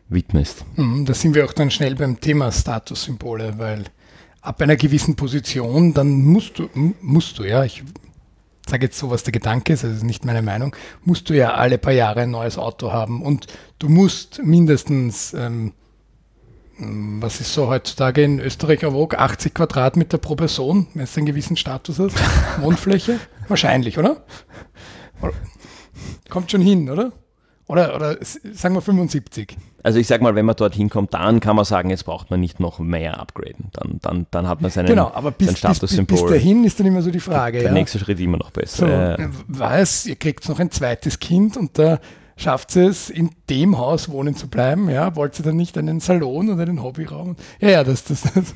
[0.08, 0.64] widmest.
[0.76, 3.84] Mhm, da sind wir auch dann schnell beim Thema Statussymbole, weil
[4.40, 6.68] ab einer gewissen Position, dann musst du,
[7.00, 7.84] musst du, ja, ich
[8.68, 11.54] sage jetzt so, was der Gedanke ist, das ist nicht meine Meinung, musst du ja
[11.54, 13.46] alle paar Jahre ein neues Auto haben und
[13.78, 15.72] du musst mindestens, ähm,
[16.78, 21.56] was ist so heutzutage in Österreich erwog, 80 Quadratmeter pro Person, wenn es einen gewissen
[21.56, 22.12] Status hat,
[22.60, 23.18] Wohnfläche?
[23.48, 24.24] Wahrscheinlich, oder?
[26.28, 27.12] Kommt schon hin, oder?
[27.68, 29.56] Oder, oder sagen wir 75.
[29.82, 32.40] Also ich sag mal, wenn man dorthin kommt, dann kann man sagen, jetzt braucht man
[32.40, 33.66] nicht noch mehr upgraden.
[33.72, 36.06] Dann, dann, dann hat man seinen, genau, aber bis, Statussymbol.
[36.06, 37.58] Bis, bis dahin ist dann immer so die Frage.
[37.58, 37.72] Der ja.
[37.72, 38.86] nächste Schritt immer noch besser.
[38.86, 39.30] So, ja.
[39.48, 42.00] Weiß, ihr kriegt noch ein zweites Kind und da
[42.38, 44.88] schafft sie es, in dem Haus wohnen zu bleiben?
[44.88, 47.36] Ja, wollt sie dann nicht einen Salon oder einen Hobbyraum?
[47.60, 48.54] Ja, ja, das, das, das,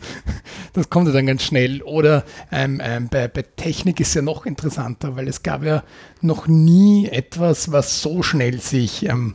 [0.72, 1.82] das kommt ja dann ganz schnell.
[1.82, 5.82] Oder ähm, ähm, bei, bei Technik ist ja noch interessanter, weil es gab ja
[6.20, 9.34] noch nie etwas, was so schnell sich ähm,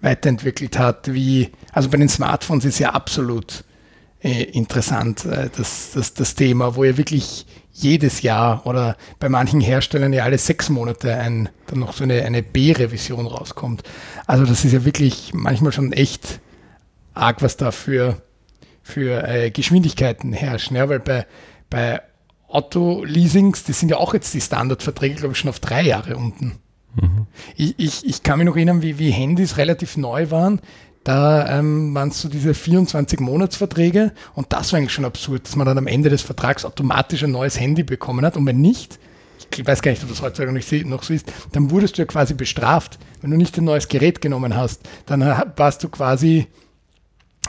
[0.00, 3.64] weiterentwickelt hat wie, also bei den Smartphones ist ja absolut
[4.22, 7.46] äh, interessant, äh, das, das, das Thema, wo ja wirklich
[7.78, 12.22] jedes Jahr oder bei manchen Herstellern ja alle sechs Monate ein, dann noch so eine,
[12.24, 13.82] eine B-Revision rauskommt.
[14.26, 16.40] Also das ist ja wirklich manchmal schon echt
[17.14, 18.22] arg, was da für,
[18.82, 20.76] für äh, Geschwindigkeiten herrschen.
[20.76, 21.26] Ja, weil bei,
[21.68, 22.00] bei
[22.48, 26.58] Auto-Leasings, das sind ja auch jetzt die Standardverträge, glaube ich, schon auf drei Jahre unten.
[26.94, 27.26] Mhm.
[27.56, 30.60] Ich, ich, ich kann mich noch erinnern, wie, wie Handys relativ neu waren.
[31.06, 35.64] Da ähm, waren es so diese 24-Monatsverträge und das war eigentlich schon absurd, dass man
[35.64, 38.98] dann am Ende des Vertrags automatisch ein neues Handy bekommen hat und wenn nicht,
[39.56, 40.52] ich weiß gar nicht, ob das heutzutage
[40.88, 42.98] noch so ist, dann wurdest du ja quasi bestraft.
[43.20, 45.20] Wenn du nicht ein neues Gerät genommen hast, dann
[45.54, 46.48] warst du quasi,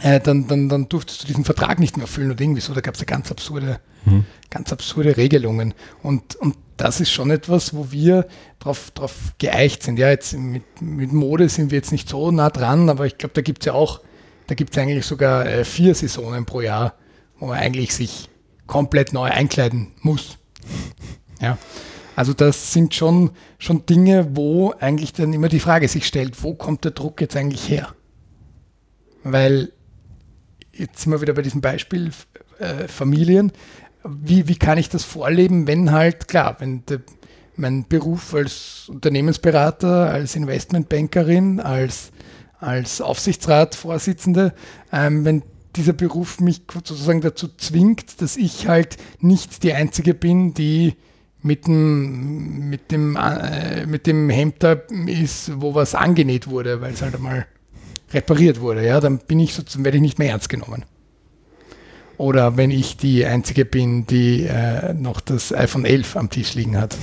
[0.04, 2.76] äh, dann, dann, dann durftest du diesen Vertrag nicht mehr erfüllen oder irgendwie so.
[2.76, 4.26] Da gab es ja ganz absurde, mhm.
[4.50, 5.74] ganz absurde Regelungen.
[6.04, 8.28] Und, und das ist schon etwas, wo wir
[8.60, 10.00] drauf, drauf geeicht sind.
[10.00, 13.34] Ja, jetzt mit, mit Mode sind wir jetzt nicht so nah dran, aber ich glaube,
[13.34, 14.02] da gibt es ja auch,
[14.48, 16.94] da gibt es eigentlich sogar äh, vier Saisonen pro Jahr,
[17.40, 18.30] wo man eigentlich sich
[18.68, 20.38] komplett neu einkleiden muss.
[21.40, 21.60] Ja.
[22.16, 26.56] Also das sind schon, schon Dinge, wo eigentlich dann immer die Frage sich stellt, wo
[26.56, 27.94] kommt der Druck jetzt eigentlich her?
[29.24, 29.72] Weil
[30.74, 32.10] jetzt sind wir wieder bei diesem Beispiel
[32.58, 33.52] äh, Familien
[34.04, 37.00] wie, wie kann ich das vorleben, wenn halt, klar, wenn, de,
[37.56, 42.12] mein Beruf als Unternehmensberater, als Investmentbankerin, als,
[42.60, 44.54] als Aufsichtsratsvorsitzende,
[44.92, 45.44] ähm, wenn
[45.76, 50.96] dieser Beruf mich sozusagen dazu zwingt, dass ich halt nicht die Einzige bin, die
[51.42, 54.74] mit dem, mit dem, äh, mit dem Hemd da
[55.06, 57.46] ist, wo was angenäht wurde, weil es halt einmal
[58.12, 60.86] repariert wurde, ja, dann bin ich sozusagen, werde ich nicht mehr ernst genommen.
[62.18, 66.78] Oder wenn ich die Einzige bin, die äh, noch das iPhone 11 am Tisch liegen
[66.78, 66.98] hat.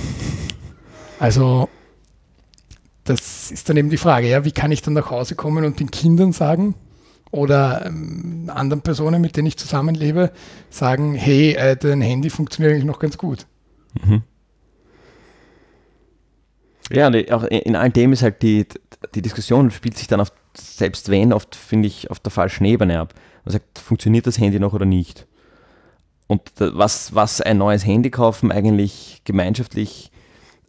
[1.19, 1.69] Also,
[3.05, 5.79] das ist dann eben die Frage, ja, wie kann ich dann nach Hause kommen und
[5.79, 6.75] den Kindern sagen
[7.31, 10.31] oder ähm, anderen Personen, mit denen ich zusammenlebe,
[10.69, 13.45] sagen, hey, äh, dein Handy funktioniert eigentlich noch ganz gut.
[14.03, 14.23] Mhm.
[16.91, 18.67] Ja, auch in all dem ist halt die,
[19.15, 22.99] die Diskussion spielt sich dann auf, selbst wenn, oft finde ich, auf der falschen Ebene
[22.99, 23.13] ab.
[23.45, 25.27] Man sagt, funktioniert das Handy noch oder nicht?
[26.27, 30.11] Und was, was ein neues Handy kaufen eigentlich gemeinschaftlich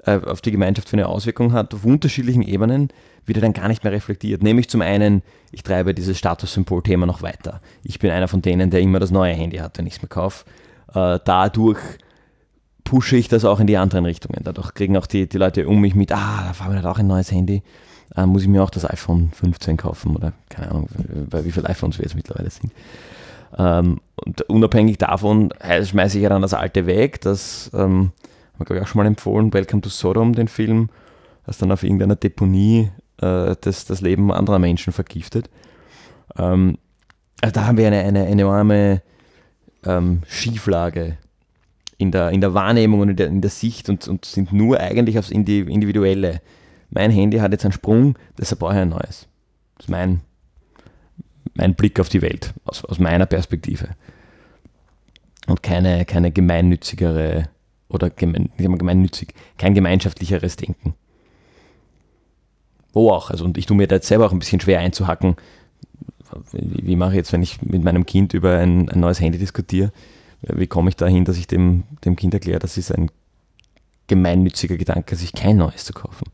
[0.05, 2.89] äh, auf die Gemeinschaft für eine Auswirkung hat, auf unterschiedlichen Ebenen,
[3.25, 4.43] wird dann gar nicht mehr reflektiert.
[4.43, 7.61] Nämlich zum einen, ich treibe dieses Statussymbol-Thema noch weiter.
[7.83, 10.09] Ich bin einer von denen, der immer das neue Handy hat, wenn ich es mir
[10.09, 10.45] kaufe.
[10.95, 11.81] Äh, dadurch
[12.85, 14.43] pushe ich das auch in die anderen Richtungen.
[14.45, 16.99] Dadurch kriegen auch die, die Leute um mich mit, ah, da fahren wir halt auch
[16.99, 17.63] ein neues Handy.
[18.15, 20.89] Äh, muss ich mir auch das iPhone 15 kaufen oder keine Ahnung,
[21.31, 22.73] bei wie viele iPhones wir jetzt mittlerweile sind.
[23.59, 27.21] Ähm, und unabhängig davon schmeiße ich ja dann das alte weg.
[27.21, 28.13] Das ähm,
[28.59, 30.89] habe ich auch schon mal empfohlen, Welcome to Sodom, den Film,
[31.47, 32.91] das dann auf irgendeiner Deponie
[33.21, 35.51] äh, das, das Leben anderer Menschen vergiftet.
[36.39, 36.79] Ähm,
[37.41, 39.03] also da haben wir eine, eine, eine enorme
[39.85, 41.19] ähm, Schieflage
[41.99, 44.81] in der, in der Wahrnehmung und in der, in der Sicht und, und sind nur
[44.81, 46.41] eigentlich aufs Individuelle.
[46.91, 49.29] Mein Handy hat jetzt einen Sprung, deshalb brauche ich ein neues.
[49.77, 50.21] Das ist mein,
[51.55, 53.89] mein Blick auf die Welt, aus, aus meiner Perspektive.
[55.47, 57.49] Und keine, keine gemeinnützigere
[57.89, 60.95] oder gemein, gemeinnützig, kein gemeinschaftlicheres Denken.
[62.93, 63.31] Wo auch.
[63.31, 65.37] Also, und ich tue mir da jetzt selber auch ein bisschen schwer einzuhacken.
[66.53, 69.39] Wie, wie mache ich jetzt, wenn ich mit meinem Kind über ein, ein neues Handy
[69.39, 69.93] diskutiere?
[70.43, 73.11] Wie komme ich dahin, dass ich dem, dem Kind erkläre, dass es ein
[74.07, 76.27] gemeinnütziger Gedanke, sich kein neues zu kaufen?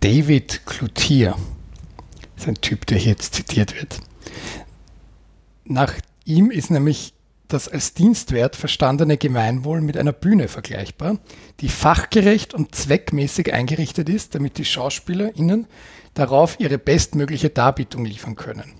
[0.00, 1.34] David Cloutier
[2.36, 3.98] ist ein Typ, der hier jetzt zitiert wird.
[5.64, 5.92] Nach
[6.24, 7.14] ihm ist nämlich
[7.48, 11.18] das als Dienstwert verstandene Gemeinwohl mit einer Bühne vergleichbar,
[11.60, 15.66] die fachgerecht und zweckmäßig eingerichtet ist, damit die SchauspielerInnen
[16.14, 18.74] darauf ihre bestmögliche Darbietung liefern können.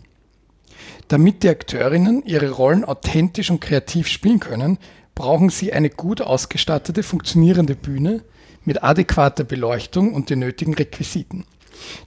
[1.09, 4.79] Damit die Akteurinnen ihre Rollen authentisch und kreativ spielen können,
[5.17, 8.23] brauchen sie eine gut ausgestattete, funktionierende Bühne
[8.65, 11.45] mit adäquater Beleuchtung und den nötigen Requisiten.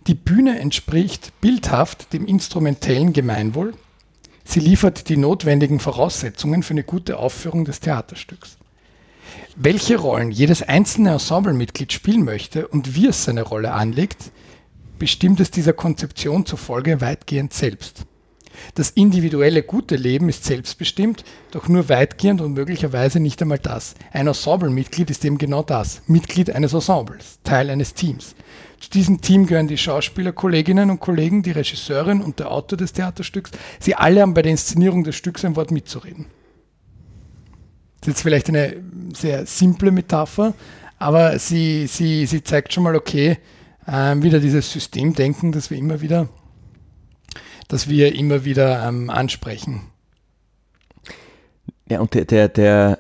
[0.08, 3.74] Die Bühne entspricht bildhaft dem instrumentellen Gemeinwohl.
[4.44, 8.58] Sie liefert die notwendigen Voraussetzungen für eine gute Aufführung des Theaterstücks.
[9.56, 14.32] Welche Rollen jedes einzelne Ensemblemitglied spielen möchte und wie es seine Rolle anlegt,
[15.00, 18.06] bestimmt es dieser Konzeption zufolge weitgehend selbst.
[18.76, 23.96] Das individuelle gute Leben ist selbstbestimmt, doch nur weitgehend und möglicherweise nicht einmal das.
[24.12, 28.36] Ein Ensemblemitglied ist eben genau das, Mitglied eines Ensembles, Teil eines Teams.
[28.80, 32.94] Zu diesem Team gehören die Schauspieler, Kolleginnen und Kollegen, die Regisseurin und der Autor des
[32.94, 33.52] Theaterstücks.
[33.80, 36.26] Sie alle haben bei der Inszenierung des Stücks ein Wort mitzureden.
[38.00, 38.78] Das ist jetzt vielleicht eine
[39.14, 40.56] sehr simple Metapher,
[40.98, 43.38] aber sie, sie, sie zeigt schon mal, okay,
[43.86, 46.28] äh, wieder dieses Systemdenken, das wir immer wieder
[47.72, 49.84] das wir immer wieder ähm, ansprechen.
[51.88, 53.00] Ja, und der, der, der,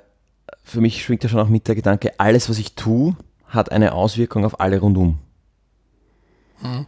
[0.64, 3.92] für mich schwingt ja schon auch mit der Gedanke, alles, was ich tue, hat eine
[3.92, 5.20] Auswirkung auf alle rundum.
[6.62, 6.86] Hm.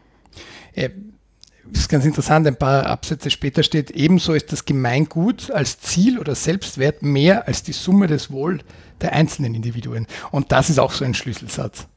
[0.76, 6.19] Das ist ganz interessant, ein paar Absätze später steht, ebenso ist das Gemeingut als Ziel
[6.19, 8.60] oder Selbstwert mehr als die Summe des Wohl
[9.02, 10.08] der einzelnen Individuen.
[10.32, 11.88] Und das ist auch so ein Schlüsselsatz.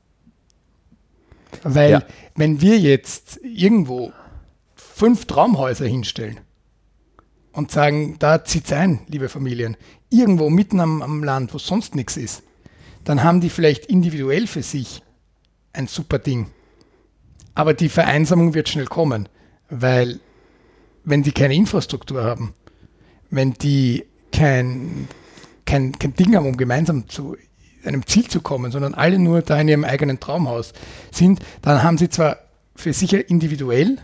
[1.63, 2.03] Weil ja.
[2.35, 4.13] wenn wir jetzt irgendwo
[4.97, 6.41] fünf Traumhäuser hinstellen
[7.53, 9.77] und sagen, da zieht's ein, liebe Familien,
[10.09, 12.43] irgendwo mitten am, am Land, wo sonst nichts ist,
[13.05, 15.03] dann haben die vielleicht individuell für sich
[15.75, 16.47] ein super Ding.
[17.55, 19.29] Aber die Vereinsamung wird schnell kommen,
[19.69, 20.19] weil
[21.05, 22.55] wenn die keine Infrastruktur haben,
[23.29, 25.09] wenn die kein,
[25.67, 27.37] kein, kein Ding haben, um gemeinsam zu
[27.85, 30.73] einem Ziel zu kommen, sondern alle nur da in ihrem eigenen Traumhaus
[31.13, 32.39] sind, dann haben sie zwar
[32.75, 33.99] für sich individuell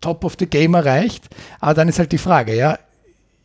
[0.00, 1.28] Top of the Game erreicht.
[1.60, 2.78] Aber dann ist halt die Frage, ja,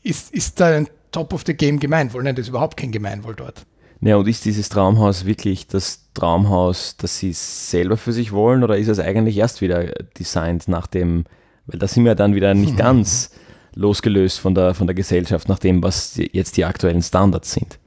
[0.03, 2.23] ist, ist da ein Top of the Game Gemeinwohl?
[2.23, 3.65] Nein, das ist überhaupt kein Gemeinwohl dort.
[4.01, 8.77] Ja, und ist dieses Traumhaus wirklich das Traumhaus, das Sie selber für sich wollen, oder
[8.77, 9.85] ist es eigentlich erst wieder
[10.19, 11.23] designt nach dem,
[11.67, 13.31] weil da sind wir dann wieder nicht ganz
[13.75, 17.79] losgelöst von der, von der Gesellschaft, nach dem, was jetzt die aktuellen Standards sind.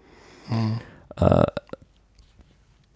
[0.48, 0.80] Mhm.
[1.16, 1.44] Äh,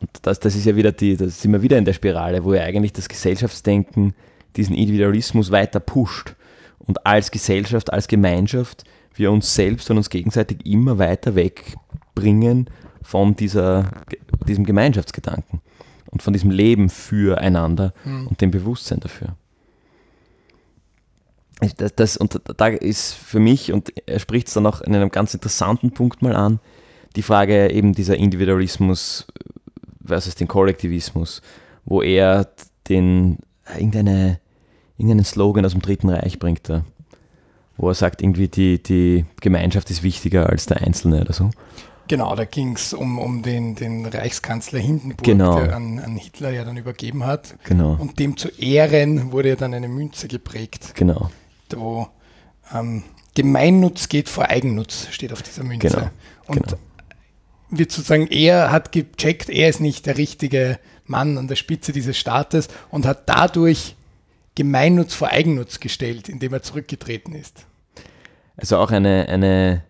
[0.01, 2.55] und das, das ist ja wieder die, das sind wir wieder in der Spirale, wo
[2.55, 4.15] ja eigentlich das Gesellschaftsdenken
[4.57, 6.35] diesen Individualismus weiter pusht
[6.79, 8.85] und als Gesellschaft, als Gemeinschaft
[9.15, 12.71] wir uns selbst und uns gegenseitig immer weiter wegbringen
[13.03, 13.91] von dieser,
[14.47, 15.61] diesem Gemeinschaftsgedanken
[16.11, 18.29] und von diesem Leben füreinander mhm.
[18.29, 19.37] und dem Bewusstsein dafür.
[21.77, 25.11] Das, das, und da ist für mich, und er spricht es dann auch in einem
[25.11, 26.59] ganz interessanten Punkt mal an,
[27.17, 29.27] die Frage eben dieser Individualismus
[30.05, 31.43] versus den Kollektivismus,
[31.85, 32.49] wo er
[32.89, 33.39] den
[33.75, 34.41] irgendeine,
[34.97, 36.85] irgendeinen Slogan aus dem Dritten Reich bringt da,
[37.77, 41.51] wo er sagt, irgendwie die, die Gemeinschaft ist wichtiger als der Einzelne oder so.
[42.11, 45.61] Genau, da ging es um, um den, den Reichskanzler Hindenburg, genau.
[45.61, 47.55] der an, an, Hitler ja dann übergeben hat.
[47.63, 47.95] Genau.
[48.01, 50.97] Und dem zu Ehren wurde ja dann eine Münze geprägt.
[50.97, 51.31] Genau.
[51.73, 52.09] Wo
[52.75, 53.05] ähm,
[53.37, 55.89] Gemeinnutz geht vor Eigennutz, steht auf dieser Münze.
[55.89, 56.11] Genau.
[56.49, 56.79] Und genau.
[57.71, 60.81] wird sozusagen, er hat gecheckt, er ist nicht der richtige
[61.11, 63.97] Mann an der Spitze dieses Staates und hat dadurch
[64.55, 67.67] Gemeinnutz vor Eigennutz gestellt, indem er zurückgetreten ist.
[68.57, 69.85] Also auch eine, eine,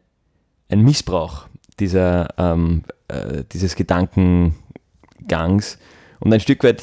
[0.68, 1.46] ein Missbrauch
[1.78, 5.78] dieser, ähm, äh, dieses Gedankengangs.
[6.20, 6.82] Und ein Stück weit,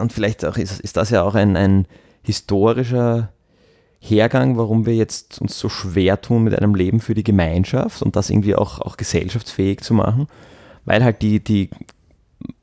[0.00, 1.86] und vielleicht auch ist, ist das ja auch ein, ein
[2.22, 3.32] historischer
[4.00, 8.16] Hergang, warum wir jetzt uns so schwer tun mit einem Leben für die Gemeinschaft und
[8.16, 10.26] das irgendwie auch, auch gesellschaftsfähig zu machen,
[10.86, 11.68] weil halt die, die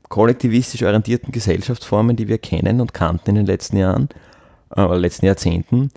[0.08, 4.08] kollektivistisch orientierten Gesellschaftsformen, die wir kennen und kannten in den letzten Jahren,
[4.76, 5.90] äh, letzten Jahrzehnten,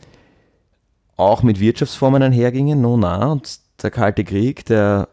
[1.18, 5.10] auch mit Wirtschaftsformen einhergingen, no na, und der Kalte Krieg, der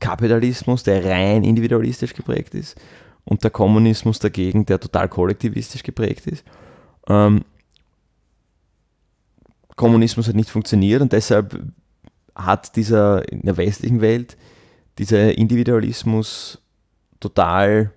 [0.00, 2.76] Kapitalismus, der rein individualistisch geprägt ist,
[3.24, 6.44] und der Kommunismus dagegen, der total kollektivistisch geprägt ist.
[7.08, 7.44] Ähm,
[9.76, 11.62] Kommunismus hat nicht funktioniert und deshalb
[12.34, 14.36] hat dieser in der westlichen Welt
[14.98, 16.60] dieser Individualismus
[17.20, 17.92] total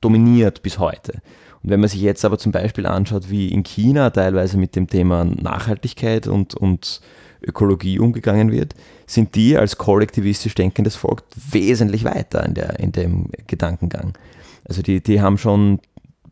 [0.00, 1.20] dominiert bis heute.
[1.62, 4.88] Und wenn man sich jetzt aber zum Beispiel anschaut, wie in China teilweise mit dem
[4.88, 7.00] Thema Nachhaltigkeit und, und
[7.42, 8.74] Ökologie umgegangen wird,
[9.06, 14.16] sind die als kollektivistisch denkendes Volk wesentlich weiter in, der, in dem Gedankengang.
[14.64, 15.80] Also die, die haben schon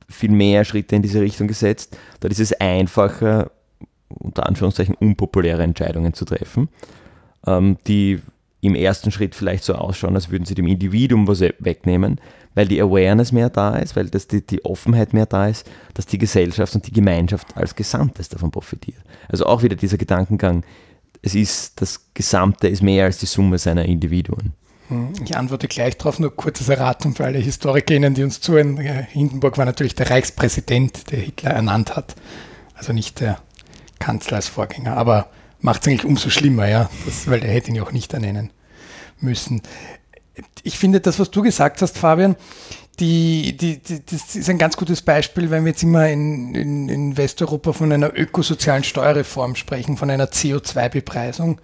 [0.09, 1.97] viel mehr Schritte in diese Richtung gesetzt.
[2.21, 3.51] Dort ist es einfacher,
[4.09, 6.69] unter Anführungszeichen unpopuläre Entscheidungen zu treffen,
[7.47, 8.21] ähm, die
[8.61, 12.21] im ersten Schritt vielleicht so ausschauen, als würden sie dem Individuum was wegnehmen,
[12.55, 16.07] weil die Awareness mehr da ist, weil das die, die Offenheit mehr da ist, dass
[16.07, 18.99] die Gesellschaft und die Gemeinschaft als Gesamtes davon profitiert.
[19.29, 20.65] Also auch wieder dieser Gedankengang,
[21.23, 24.53] es ist, das Gesamte ist mehr als die Summe seiner Individuen.
[24.89, 28.77] Hm, ich antworte gleich darauf, nur kurzes Erratung für alle Historikerinnen, die uns zuhören.
[28.79, 32.17] Hindenburg war natürlich der Reichspräsident, der Hitler ernannt hat.
[32.75, 33.41] Also nicht der
[33.99, 34.97] Kanzler als Vorgänger.
[34.97, 35.29] Aber
[35.61, 38.51] macht es eigentlich umso schlimmer, ja, das, weil er hätte ihn ja auch nicht ernennen
[39.21, 39.63] müssen.
[40.63, 42.37] Ich finde das, was du gesagt hast, Fabian,
[43.01, 46.89] die, die, die, das ist ein ganz gutes Beispiel, wenn wir jetzt immer in, in,
[46.89, 51.61] in Westeuropa von einer ökosozialen Steuerreform sprechen, von einer CO2-Bepreisung.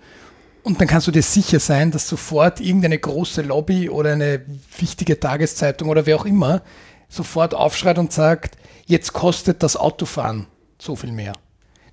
[0.62, 4.42] Und dann kannst du dir sicher sein, dass sofort irgendeine große Lobby oder eine
[4.78, 6.62] wichtige Tageszeitung oder wer auch immer
[7.08, 10.46] sofort aufschreit und sagt, jetzt kostet das Autofahren
[10.80, 11.34] so viel mehr.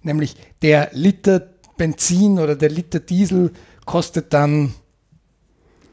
[0.04, 1.51] Nämlich der Liter
[1.82, 3.52] Benzin oder der Liter Diesel
[3.86, 4.76] kostet dann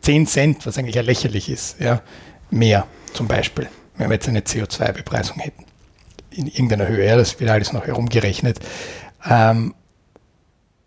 [0.02, 2.02] 10 Cent, was eigentlich ja lächerlich ist, ja,
[2.50, 5.64] mehr zum Beispiel, wenn wir jetzt eine CO2-Bepreisung hätten.
[6.30, 8.60] In irgendeiner Höhe, ja, das wird alles noch herumgerechnet.
[9.24, 9.74] Ähm,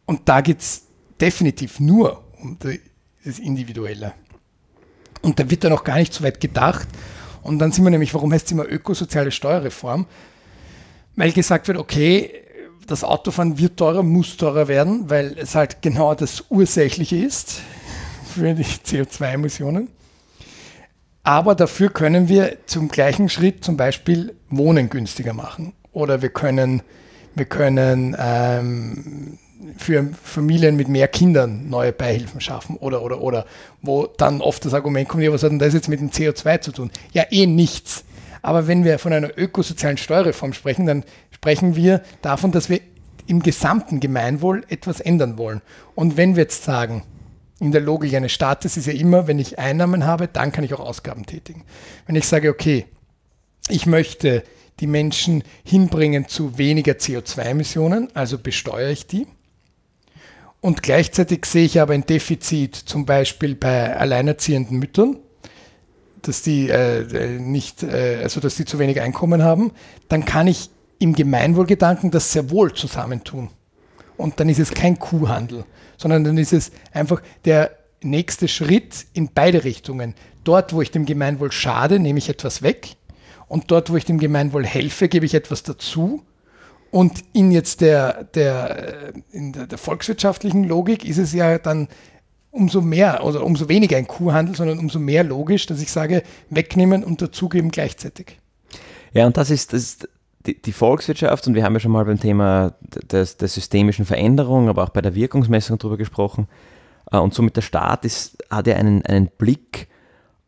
[0.06, 0.84] und da geht es
[1.20, 4.14] definitiv nur um das Individuelle.
[5.24, 6.88] Und da wird dann auch gar nicht so weit gedacht.
[7.42, 10.06] Und dann sind wir nämlich, warum heißt es immer ökosoziale Steuerreform?
[11.16, 12.42] Weil gesagt wird, okay,
[12.88, 17.62] das Autofahren wird teurer, muss teurer werden, weil es halt genau das Ursächliche ist
[18.34, 19.90] für die CO2-Emissionen.
[21.24, 25.74] Aber dafür können wir zum gleichen Schritt zum Beispiel Wohnen günstiger machen.
[25.92, 26.82] Oder wir können,
[27.36, 29.38] wir können ähm,
[29.78, 32.78] für Familien mit mehr Kindern neue Beihilfen schaffen.
[32.78, 33.46] Oder, oder, oder.
[33.82, 36.62] Wo dann oft das Argument kommt, ja, was hat denn das jetzt mit dem CO2
[36.62, 36.92] zu tun?
[37.14, 38.04] Ja, eh nichts.
[38.42, 42.82] Aber wenn wir von einer ökosozialen Steuerreform sprechen, dann sprechen wir davon, dass wir
[43.28, 45.62] im gesamten Gemeinwohl etwas ändern wollen.
[45.96, 47.04] Und wenn wir jetzt sagen,
[47.60, 50.74] in der Logik eines Staates ist ja immer, wenn ich Einnahmen habe, dann kann ich
[50.74, 51.64] auch Ausgaben tätigen.
[52.08, 52.86] Wenn ich sage, okay,
[53.70, 54.44] ich möchte
[54.80, 59.28] die Menschen hinbringen zu weniger CO2-Emissionen, also besteuere ich die.
[60.60, 65.18] Und gleichzeitig sehe ich aber ein Defizit zum Beispiel bei alleinerziehenden Müttern,
[66.28, 69.72] dass die äh, nicht, äh, also dass die zu wenig Einkommen haben,
[70.08, 70.70] dann kann ich
[71.00, 73.50] im Gemeinwohlgedanken das sehr wohl zusammentun
[74.18, 75.66] und dann ist es kein Kuhhandel,
[75.98, 77.72] sondern dann ist es einfach der
[78.04, 80.16] nächste Schritt in beide Richtungen.
[80.44, 82.96] Dort, wo ich dem Gemeinwohl schade, nehme ich etwas weg
[83.48, 86.24] und dort, wo ich dem Gemeinwohl helfe, gebe ich etwas dazu.
[86.92, 91.88] Und in jetzt der, der, äh, in der, der volkswirtschaftlichen Logik ist es ja dann
[92.52, 97.04] umso mehr oder umso weniger ein Kuhhandel, sondern umso mehr logisch, dass ich sage, wegnehmen
[97.04, 98.38] und dazugeben gleichzeitig.
[99.14, 100.10] Ja, und das ist, das ist
[100.46, 102.74] die, die, Volkswirtschaft, und wir haben ja schon mal beim Thema
[103.12, 106.48] des, der systemischen Veränderung, aber auch bei der Wirkungsmessung darüber gesprochen.
[107.12, 109.88] Äh, und somit der Staat ist, hat ja einen, einen Blick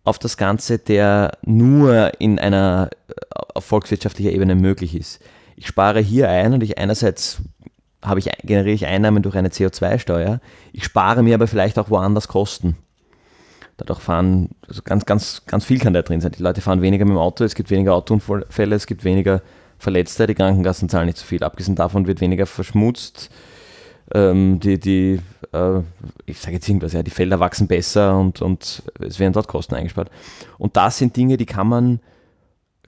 [0.04, 3.14] auf das Ganze, der nur in einer äh,
[3.54, 5.22] auf volkswirtschaftlicher Ebene möglich ist.
[5.56, 7.42] Ich spare hier ein und ich einerseits
[8.04, 10.40] habe ich, generiere ich Einnahmen durch eine CO2-Steuer,
[10.72, 12.76] ich spare mir aber vielleicht auch woanders Kosten.
[13.78, 16.34] Dadurch fahren, also ganz, ganz, ganz viel kann da drin sein.
[16.38, 19.42] Die Leute fahren weniger mit dem Auto, es gibt weniger Autounfälle, es gibt weniger
[19.80, 21.44] Verletzte, die Krankenkassen zahlen nicht so viel.
[21.44, 23.30] Abgesehen davon wird weniger verschmutzt.
[24.14, 25.20] Ähm, die, die
[25.54, 25.82] äh,
[26.26, 29.76] ich sage jetzt irgendwas, ja, die Felder wachsen besser und, und es werden dort Kosten
[29.76, 30.10] eingespart.
[30.58, 32.00] Und das sind Dinge, die kann man,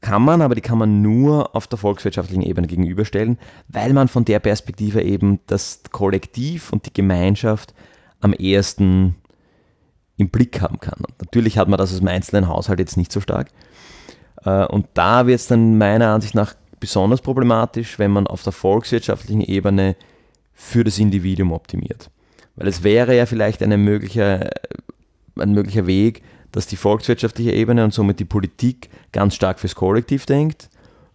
[0.06, 3.39] kann man, aber die kann man nur auf der volkswirtschaftlichen Ebene gegenüberstellen,
[3.70, 7.74] weil man von der Perspektive eben das Kollektiv und die Gemeinschaft
[8.22, 9.16] am ehesten
[10.18, 10.99] im Blick haben kann.
[10.99, 13.47] Und natürlich hat man das aus dem einzelnen Haushalt jetzt nicht so stark.
[14.43, 18.53] Äh, und da wird es dann meiner Ansicht nach besonders problematisch, wenn man auf der
[18.53, 19.95] volkswirtschaftlichen Ebene
[20.53, 22.12] für das Individuum optimiert.
[22.56, 24.51] Weil es wäre ja vielleicht eine mögliche,
[25.36, 26.22] ein möglicher Weg,
[26.56, 30.70] dass die volkswirtschaftliche Ebene und somit die Politik ganz stark fürs Kollektiv denkt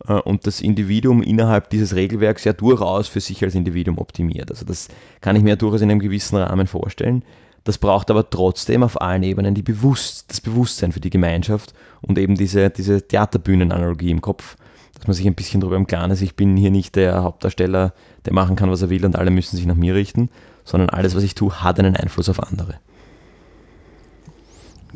[0.07, 4.51] äh, und das Individuum innerhalb dieses Regelwerks ja durchaus für sich als Individuum optimiert.
[4.51, 4.89] Also das
[5.23, 7.25] kann ich mir durchaus in einem gewissen Rahmen vorstellen.
[7.65, 11.73] Das braucht aber trotzdem auf allen Ebenen die Bewusst das Bewusstsein für die Gemeinschaft
[12.03, 14.59] und eben diese, diese Theaterbühnenanalogie im Kopf,
[14.93, 17.95] dass man sich ein bisschen darüber im Klaren ist, ich bin hier nicht der Hauptdarsteller,
[18.27, 20.29] der machen kann, was er will und alle müssen sich nach mir richten,
[20.65, 22.75] sondern alles, was ich tue, hat einen Einfluss auf andere.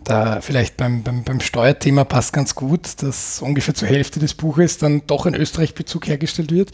[0.05, 4.77] Da vielleicht beim, beim, beim Steuerthema passt ganz gut, dass ungefähr zur Hälfte des Buches
[4.77, 6.73] dann doch ein Österreich-Bezug hergestellt wird,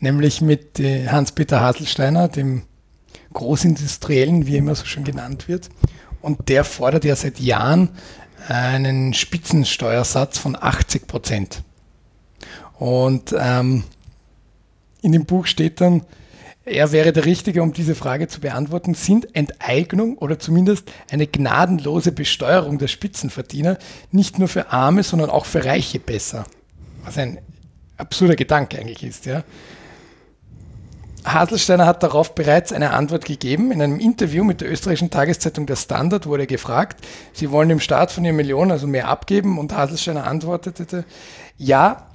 [0.00, 2.62] nämlich mit äh, Hans-Peter Haselsteiner, dem
[3.32, 5.70] Großindustriellen, wie er immer so schön genannt wird.
[6.20, 7.90] Und der fordert ja seit Jahren
[8.48, 11.62] einen Spitzensteuersatz von 80 Prozent.
[12.78, 13.84] Und ähm,
[15.02, 16.02] in dem Buch steht dann,
[16.64, 18.94] er wäre der Richtige, um diese Frage zu beantworten.
[18.94, 23.78] Sind Enteignung oder zumindest eine gnadenlose Besteuerung der Spitzenverdiener
[24.12, 26.44] nicht nur für Arme, sondern auch für Reiche besser?
[27.04, 27.38] Was ein
[27.96, 29.42] absurder Gedanke eigentlich ist, ja.
[31.24, 33.70] Haselsteiner hat darauf bereits eine Antwort gegeben.
[33.70, 38.10] In einem Interview mit der österreichischen Tageszeitung Der Standard wurde gefragt, Sie wollen dem Staat
[38.10, 41.04] von Ihren Millionen also mehr abgeben und Haselsteiner antwortete,
[41.58, 42.08] ja,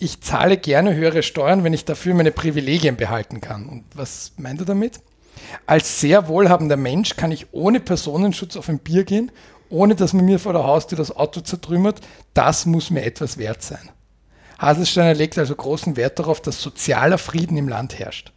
[0.00, 3.68] ich zahle gerne höhere Steuern, wenn ich dafür meine Privilegien behalten kann.
[3.68, 5.00] Und was meint er damit?
[5.66, 9.30] Als sehr wohlhabender Mensch kann ich ohne Personenschutz auf ein Bier gehen,
[9.68, 12.00] ohne dass man mir vor der Haustür das Auto zertrümmert.
[12.32, 13.90] Das muss mir etwas wert sein.
[14.58, 18.32] Haselsteiner legt also großen Wert darauf, dass sozialer Frieden im Land herrscht.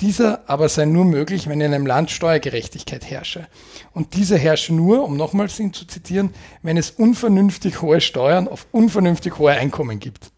[0.00, 3.46] Dieser aber sei nur möglich, wenn in einem Land Steuergerechtigkeit herrsche.
[3.92, 8.66] Und diese herrsche nur, um nochmals ihn zu zitieren, wenn es unvernünftig hohe Steuern auf
[8.72, 10.32] unvernünftig hohe Einkommen gibt.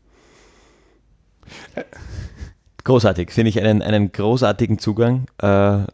[2.85, 5.85] Großartig, finde ich einen, einen großartigen Zugang äh,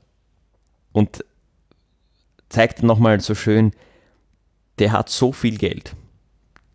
[0.93, 1.25] und
[2.49, 3.73] zeigt nochmal so schön,
[4.79, 5.95] der hat so viel Geld.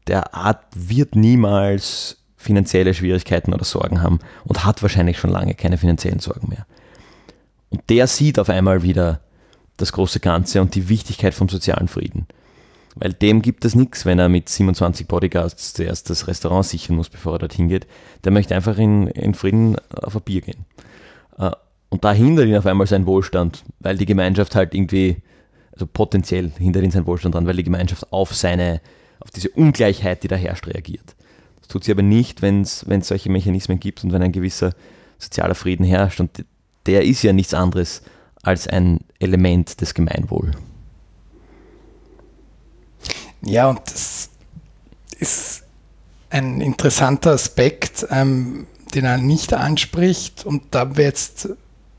[0.07, 5.77] Der hat, wird niemals finanzielle Schwierigkeiten oder Sorgen haben und hat wahrscheinlich schon lange keine
[5.77, 6.65] finanziellen Sorgen mehr.
[7.69, 9.21] Und der sieht auf einmal wieder
[9.77, 12.27] das große Ganze und die Wichtigkeit vom sozialen Frieden.
[12.95, 17.09] Weil dem gibt es nichts, wenn er mit 27 Bodyguards zuerst das Restaurant sichern muss,
[17.09, 17.87] bevor er dorthin geht.
[18.23, 20.65] Der möchte einfach in, in Frieden auf ein Bier gehen.
[21.37, 21.51] Äh,
[21.89, 25.17] und da hindert ihn auf einmal sein Wohlstand, weil die Gemeinschaft halt irgendwie,
[25.71, 28.81] also potenziell hindert ihn sein Wohlstand dran, weil die Gemeinschaft auf seine,
[29.19, 31.15] auf diese Ungleichheit, die da herrscht, reagiert.
[31.59, 34.73] Das tut sie aber nicht, wenn es solche Mechanismen gibt und wenn ein gewisser
[35.17, 36.19] sozialer Frieden herrscht.
[36.19, 36.45] Und
[36.85, 38.01] der ist ja nichts anderes
[38.41, 40.55] als ein Element des Gemeinwohls.
[43.45, 44.29] Ja, und das
[45.19, 45.63] ist
[46.29, 50.45] ein interessanter Aspekt, ähm, den er nicht anspricht.
[50.45, 51.49] Und da wäre jetzt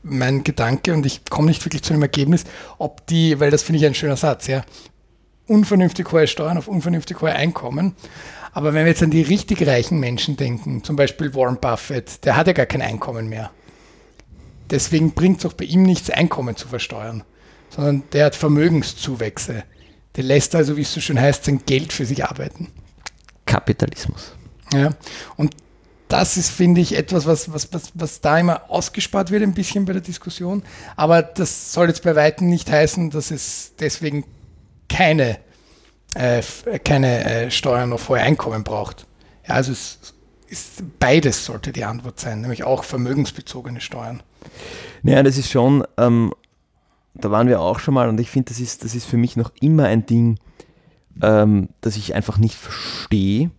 [0.03, 2.43] mein Gedanke, und ich komme nicht wirklich zu einem Ergebnis,
[2.77, 4.63] ob die, weil das finde ich ein schöner Satz, ja,
[5.47, 7.95] unvernünftig hohe Steuern auf unvernünftig hohe Einkommen.
[8.53, 12.37] Aber wenn wir jetzt an die richtig reichen Menschen denken, zum Beispiel Warren Buffett, der
[12.37, 13.51] hat ja gar kein Einkommen mehr.
[14.69, 17.23] Deswegen bringt es auch bei ihm nichts, Einkommen zu versteuern,
[17.69, 19.63] sondern der hat Vermögenszuwächse.
[20.15, 22.71] Der lässt also, wie es so schön heißt, sein Geld für sich arbeiten.
[23.45, 24.33] Kapitalismus.
[24.73, 24.91] Ja,
[25.35, 25.55] und
[26.07, 29.85] das ist, finde ich, etwas, was, was, was, was da immer ausgespart wird, ein bisschen
[29.85, 30.63] bei der Diskussion.
[30.95, 34.23] Aber das soll jetzt bei Weitem nicht heißen, dass es deswegen
[34.87, 35.39] keine,
[36.13, 36.41] äh,
[36.83, 39.07] keine äh, Steuern auf hohe Einkommen braucht.
[39.47, 39.99] Ja, also es
[40.47, 44.21] ist, beides sollte die Antwort sein, nämlich auch vermögensbezogene Steuern.
[45.01, 46.33] Naja, das ist schon, ähm,
[47.15, 49.37] da waren wir auch schon mal und ich finde, das ist, das ist für mich
[49.37, 50.39] noch immer ein Ding,
[51.21, 53.51] ähm, das ich einfach nicht verstehe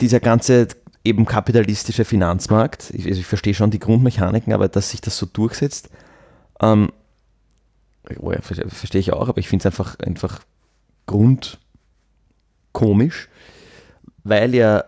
[0.00, 0.68] dieser ganze
[1.04, 5.26] eben kapitalistische Finanzmarkt, ich, also ich verstehe schon die Grundmechaniken, aber dass sich das so
[5.26, 5.88] durchsetzt,
[6.60, 6.90] ähm,
[8.18, 10.40] oh ja, verstehe ich auch, aber ich finde es einfach, einfach
[11.06, 13.28] grundkomisch,
[14.24, 14.84] weil ja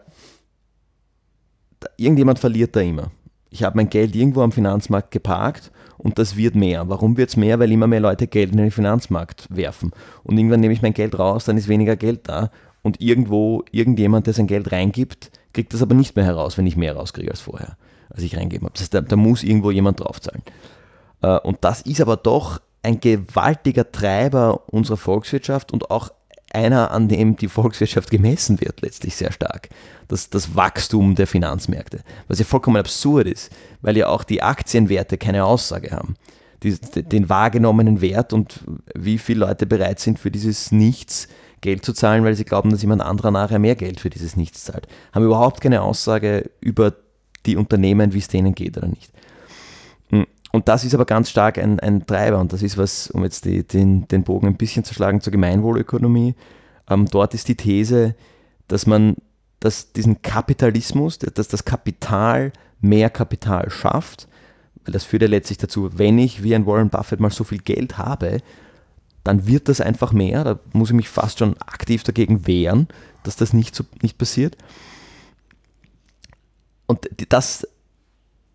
[1.96, 3.12] irgendjemand verliert da immer.
[3.50, 6.88] Ich habe mein Geld irgendwo am Finanzmarkt geparkt und das wird mehr.
[6.88, 7.59] Warum wird es mehr?
[7.59, 9.92] Weil immer mehr Leute Geld in den Finanzmarkt werfen.
[10.24, 12.51] Und irgendwann nehme ich mein Geld raus, dann ist weniger Geld da
[12.82, 16.76] und irgendwo irgendjemand, der sein Geld reingibt, kriegt das aber nicht mehr heraus, wenn ich
[16.76, 17.76] mehr rauskriege als vorher,
[18.11, 18.74] als ich reingeben habe.
[18.74, 20.42] Das heißt, da, da muss irgendwo jemand draufzahlen.
[21.22, 26.11] Äh, und das ist aber doch ein gewaltiger Treiber unserer Volkswirtschaft und auch
[26.51, 29.68] einer, an dem die Volkswirtschaft gemessen wird, letztlich sehr stark.
[30.09, 32.01] Das, das Wachstum der Finanzmärkte.
[32.28, 36.14] Was ja vollkommen absurd ist, weil ja auch die Aktienwerte keine Aussage haben.
[36.62, 41.28] Die, den wahrgenommenen Wert und wie viele Leute bereit sind, für dieses Nichts
[41.61, 44.64] Geld zu zahlen, weil sie glauben, dass jemand anderer nachher mehr Geld für dieses Nichts
[44.64, 44.86] zahlt.
[45.12, 46.94] Haben überhaupt keine Aussage über
[47.46, 49.12] die Unternehmen, wie es denen geht oder nicht.
[50.59, 53.44] Und das ist aber ganz stark ein, ein Treiber und das ist was, um jetzt
[53.44, 56.34] die, den, den Bogen ein bisschen zu schlagen zur Gemeinwohlökonomie.
[56.90, 58.16] Ähm, dort ist die These,
[58.66, 59.14] dass man
[59.61, 64.26] dass diesen Kapitalismus, dass das Kapital mehr Kapital schafft,
[64.84, 67.59] weil das führt ja letztlich dazu, wenn ich wie ein Warren Buffett mal so viel
[67.59, 68.38] Geld habe,
[69.22, 70.42] dann wird das einfach mehr.
[70.42, 72.88] Da muss ich mich fast schon aktiv dagegen wehren,
[73.22, 74.56] dass das nicht, so, nicht passiert.
[76.88, 77.64] Und das,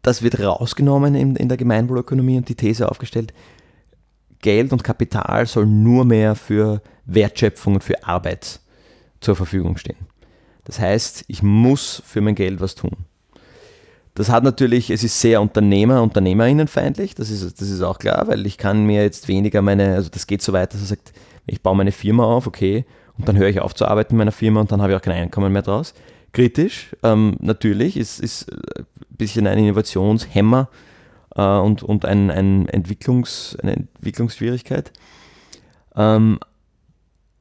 [0.03, 3.33] das wird rausgenommen in, in der Gemeinwohlökonomie und die These aufgestellt,
[4.41, 8.59] Geld und Kapital soll nur mehr für Wertschöpfung und für Arbeit
[9.21, 9.97] zur Verfügung stehen.
[10.65, 12.91] Das heißt, ich muss für mein Geld was tun.
[14.15, 18.45] Das hat natürlich, es ist sehr Unternehmer, Unternehmerinnenfeindlich, das ist, das ist auch klar, weil
[18.45, 21.13] ich kann mir jetzt weniger meine, also das geht so weit, dass er sagt,
[21.47, 22.85] ich baue meine Firma auf, okay,
[23.17, 25.01] und dann höre ich auf zu arbeiten in meiner Firma und dann habe ich auch
[25.01, 25.93] kein Einkommen mehr draus.
[26.31, 28.85] Kritisch, ähm, natürlich, ist, ist ein
[29.17, 30.69] bisschen ein Innovationshemmer
[31.35, 34.91] äh, und, und ein, ein Entwicklungs, eine Entwicklungsschwierigkeit.
[35.95, 36.39] Ähm,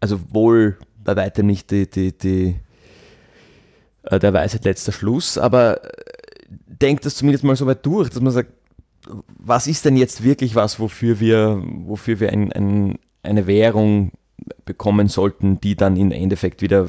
[0.01, 2.57] also wohl bei weitem nicht die, die, die,
[4.05, 5.81] äh, der Weisheit letzter Schluss, aber
[6.67, 8.53] denkt das zumindest mal so weit durch, dass man sagt,
[9.39, 14.13] was ist denn jetzt wirklich was, wofür wir, wofür wir ein, ein, eine Währung
[14.65, 16.89] bekommen sollten, die dann im Endeffekt wieder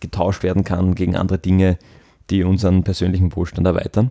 [0.00, 1.78] getauscht werden kann gegen andere Dinge,
[2.30, 4.10] die unseren persönlichen Wohlstand erweitern.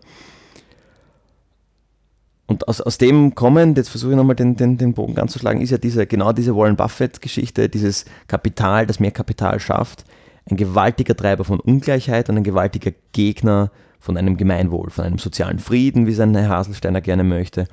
[2.46, 5.38] Und aus, aus dem kommend, jetzt versuche ich nochmal den, den, den Bogen ganz zu
[5.38, 10.04] schlagen, ist ja diese, genau diese Warren Buffett-Geschichte, dieses Kapital, das mehr Kapital schafft,
[10.50, 15.60] ein gewaltiger Treiber von Ungleichheit und ein gewaltiger Gegner von einem Gemeinwohl, von einem sozialen
[15.60, 17.68] Frieden, wie es ein Herr Haselsteiner gerne möchte.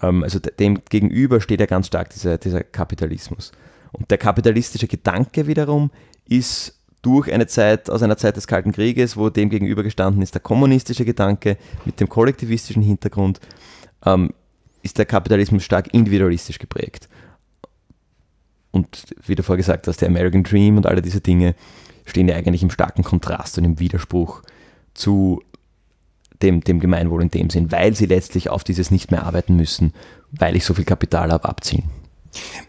[0.00, 3.52] Ähm, also dem gegenüber steht ja ganz stark dieser, dieser Kapitalismus.
[3.92, 5.90] Und der kapitalistische Gedanke wiederum
[6.26, 10.34] ist durch eine Zeit, aus einer Zeit des Kalten Krieges, wo dem gegenüber gestanden ist
[10.34, 13.40] der kommunistische Gedanke mit dem kollektivistischen Hintergrund,
[14.04, 14.32] ähm,
[14.82, 17.08] ist der Kapitalismus stark individualistisch geprägt.
[18.70, 21.54] Und wie du vorher gesagt hast, der American Dream und alle diese Dinge
[22.06, 24.42] stehen ja eigentlich im starken Kontrast und im Widerspruch
[24.94, 25.42] zu
[26.42, 29.92] dem, dem Gemeinwohl in dem Sinn, weil sie letztlich auf dieses nicht mehr arbeiten müssen,
[30.30, 31.84] weil ich so viel Kapital habe, abziehen.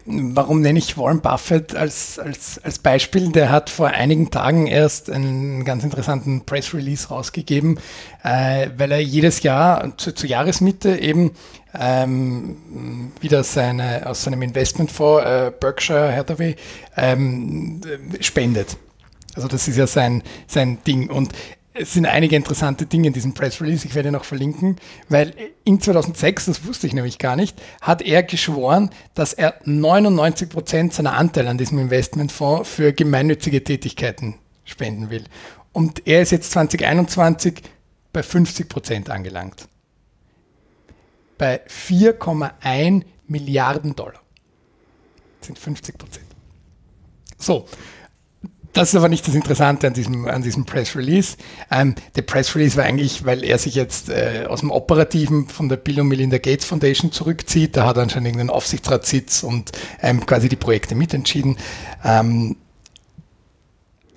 [0.04, 3.30] Warum nenne ich Warren Buffett als, als, als Beispiel?
[3.30, 7.78] Der hat vor einigen Tagen erst einen ganz interessanten Press Release rausgegeben,
[8.22, 11.32] äh, weil er jedes Jahr zu, zur Jahresmitte eben
[11.78, 16.56] ähm, wieder seine, aus seinem Investmentfonds äh, Berkshire Hathaway
[16.96, 17.80] ähm,
[18.20, 18.76] spendet.
[19.34, 21.10] Also das ist ja sein, sein Ding.
[21.10, 21.32] Und
[21.78, 24.76] es sind einige interessante Dinge in diesem Press Release, ich werde noch verlinken,
[25.08, 30.48] weil in 2006, das wusste ich nämlich gar nicht, hat er geschworen, dass er 99
[30.48, 35.24] Prozent seiner Anteile an diesem Investmentfonds für gemeinnützige Tätigkeiten spenden will.
[35.72, 37.62] Und er ist jetzt 2021
[38.12, 39.68] bei 50 Prozent angelangt.
[41.38, 44.22] Bei 4,1 Milliarden Dollar.
[45.40, 46.26] Das sind 50 Prozent.
[47.38, 47.66] So,
[48.76, 51.36] das ist aber nicht das Interessante an diesem, an diesem Press Release.
[51.70, 55.70] Ähm, der Press Release war eigentlich, weil er sich jetzt äh, aus dem Operativen von
[55.70, 57.76] der Bill und Melinda Gates Foundation zurückzieht.
[57.76, 59.72] Da hat er anscheinend irgendeinen Aufsichtsratssitz und
[60.02, 61.56] ähm, quasi die Projekte mitentschieden.
[62.04, 62.56] Ähm,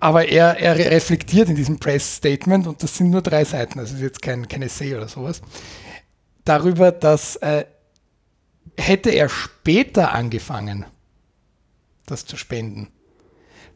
[0.01, 4.01] aber er, er reflektiert in diesem Press-Statement, und das sind nur drei Seiten, also ist
[4.01, 5.41] jetzt kein, kein Essay oder sowas,
[6.43, 7.65] darüber, dass äh,
[8.77, 10.85] hätte er später angefangen,
[12.05, 12.89] das zu spenden,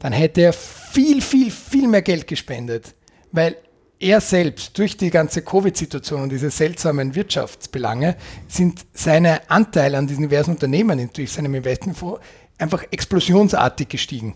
[0.04, 2.94] dann hätte er viel, viel, viel mehr Geld gespendet,
[3.32, 3.56] weil
[4.00, 8.18] er selbst durch die ganze Covid-Situation und diese seltsamen Wirtschaftsbelange
[8.50, 12.20] sind seine Anteile an diesen diversen Unternehmen durch seinem Investmentfonds
[12.58, 14.36] einfach explosionsartig gestiegen.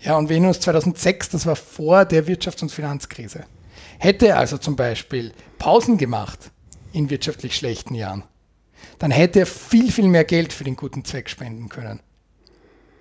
[0.00, 3.46] Ja, und wir uns 2006, das war vor der Wirtschafts- und Finanzkrise.
[3.98, 6.50] Hätte er also zum Beispiel Pausen gemacht
[6.92, 8.24] in wirtschaftlich schlechten Jahren,
[8.98, 12.00] dann hätte er viel, viel mehr Geld für den guten Zweck spenden können.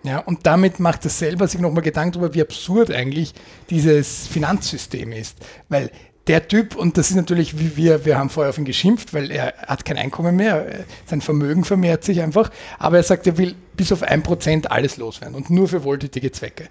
[0.03, 3.33] Ja, und damit macht er selber sich nochmal Gedanken darüber, wie absurd eigentlich
[3.69, 5.37] dieses Finanzsystem ist.
[5.69, 5.91] Weil
[6.27, 9.31] der Typ, und das ist natürlich, wie wir, wir haben vorher auf ihn geschimpft, weil
[9.31, 13.55] er hat kein Einkommen mehr, sein Vermögen vermehrt sich einfach, aber er sagt, er will
[13.75, 16.67] bis auf ein Prozent alles loswerden und nur für wohltätige Zwecke.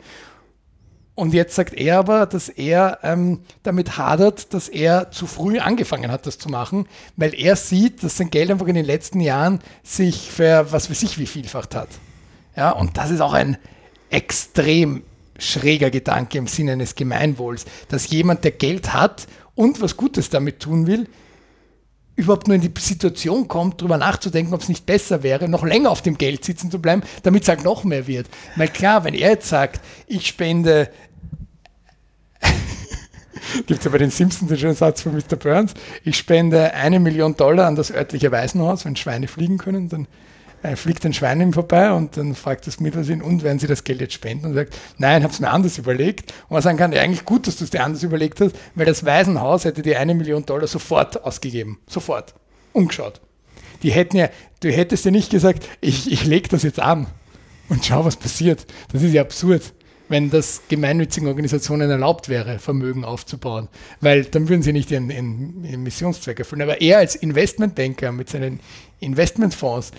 [1.17, 6.11] Und jetzt sagt er aber, dass er ähm, damit hadert, dass er zu früh angefangen
[6.11, 9.59] hat, das zu machen, weil er sieht, dass sein Geld einfach in den letzten Jahren
[9.83, 11.89] sich für was weiß ich wie vielfacht hat.
[12.57, 13.57] Ja, und das ist auch ein
[14.11, 15.03] extrem
[15.39, 20.61] schräger Gedanke im Sinne eines Gemeinwohls, dass jemand, der Geld hat und was Gutes damit
[20.61, 21.09] tun will,
[22.17, 25.91] überhaupt nur in die Situation kommt, darüber nachzudenken, ob es nicht besser wäre, noch länger
[25.91, 28.29] auf dem Geld sitzen zu bleiben, damit es halt noch mehr wird.
[28.57, 30.91] Weil klar, wenn er jetzt sagt, ich spende,
[33.67, 35.37] gibt es ja bei den Simpsons den schönen Satz von Mr.
[35.37, 35.73] Burns,
[36.05, 40.07] ich spende eine Million Dollar an das örtliche Waisenhaus, wenn Schweine fliegen können, dann
[40.63, 43.85] äh, fliegt ein Schwein ihm vorbei und dann fragt das Mittelchen, und werden Sie das
[43.85, 44.47] Geld jetzt spenden?
[44.47, 46.33] Und sagt, nein, habe es mir anders überlegt.
[46.49, 48.87] Und man sagen kann, ja, eigentlich gut, dass du es dir anders überlegt hast, weil
[48.87, 51.79] das Waisenhaus hätte dir eine Million Dollar sofort ausgegeben.
[51.89, 52.35] Sofort.
[52.73, 53.21] Umgeschaut.
[53.83, 54.29] Die hätten ja,
[54.61, 57.07] du hättest ja nicht gesagt, ich, ich lege das jetzt an
[57.69, 58.67] und schau, was passiert.
[58.93, 59.73] Das ist ja absurd,
[60.11, 63.69] wenn das gemeinnützigen Organisationen erlaubt wäre, Vermögen aufzubauen.
[64.01, 66.63] Weil dann würden sie nicht ihren, ihren, ihren Missionszweck erfüllen.
[66.63, 68.61] Aber er als Investmentbanker mit seinen
[68.99, 69.93] Investmentfonds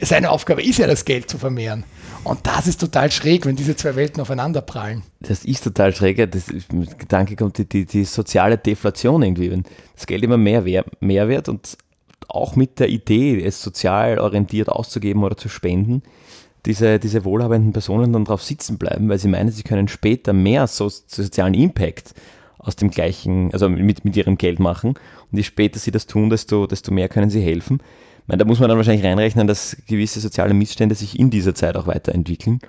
[0.00, 1.84] seine Aufgabe ist ja, das Geld zu vermehren.
[2.24, 5.02] Und das ist total schräg, wenn diese zwei Welten aufeinander prallen.
[5.20, 6.30] Das ist total schräg.
[6.30, 6.46] Das
[6.98, 9.64] Gedanke kommt die, die, die, soziale Deflation irgendwie, wenn
[9.94, 11.76] das Geld immer mehr, mehr wird und
[12.28, 16.02] auch mit der Idee, es sozial orientiert auszugeben oder zu spenden,
[16.64, 20.68] diese, diese wohlhabenden Personen dann drauf sitzen bleiben, weil sie meinen, sie können später mehr
[20.68, 22.14] so, sozialen Impact
[22.58, 24.90] aus dem gleichen, also mit, mit ihrem Geld machen.
[24.90, 27.80] Und je später sie das tun, desto, desto mehr können sie helfen
[28.26, 31.76] meine, da muss man dann wahrscheinlich reinrechnen, dass gewisse soziale Missstände sich in dieser Zeit
[31.76, 32.60] auch weiterentwickeln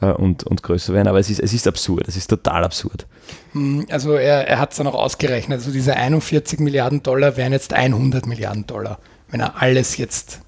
[0.00, 1.08] äh, und, und größer werden.
[1.08, 3.06] Aber es ist, es ist absurd, es ist total absurd.
[3.52, 5.58] Hm, also er, er hat es dann auch ausgerechnet.
[5.58, 8.98] Also diese 41 Milliarden Dollar wären jetzt 100 Milliarden Dollar,
[9.30, 10.40] wenn er alles jetzt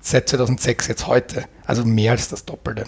[0.00, 2.84] seit 2006 jetzt heute, also mehr als das Doppelte.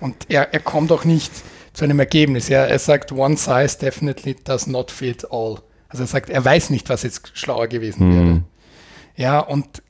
[0.00, 1.32] Und er, er kommt auch nicht
[1.72, 2.50] zu einem Ergebnis.
[2.50, 5.58] Er, er sagt, one size definitely does not fit all.
[5.88, 8.12] Also er sagt, er weiß nicht, was jetzt schlauer gewesen hm.
[8.12, 8.42] wäre.
[9.16, 9.82] Ja, und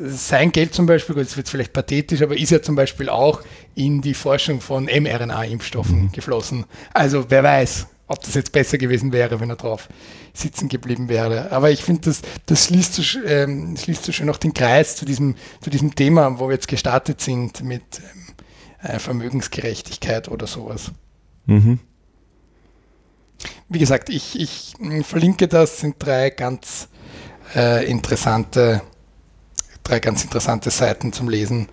[0.00, 3.42] sein Geld zum Beispiel, das wird vielleicht pathetisch, aber ist ja zum Beispiel auch
[3.74, 6.12] in die Forschung von mRNA-Impfstoffen mhm.
[6.12, 6.64] geflossen.
[6.94, 9.88] Also wer weiß, ob das jetzt besser gewesen wäre, wenn er drauf
[10.32, 11.52] sitzen geblieben wäre.
[11.52, 15.04] Aber ich finde, das, das, schließt so, ähm, schließt so schön noch den Kreis zu
[15.04, 20.92] diesem, zu diesem Thema, wo wir jetzt gestartet sind mit ähm, äh, Vermögensgerechtigkeit oder sowas.
[21.46, 21.78] Mhm.
[23.68, 24.74] Wie gesagt, ich, ich
[25.04, 26.88] verlinke das, sind drei ganz
[27.54, 28.82] äh, interessante
[29.84, 31.68] drei ganz interessante Seiten zum Lesen.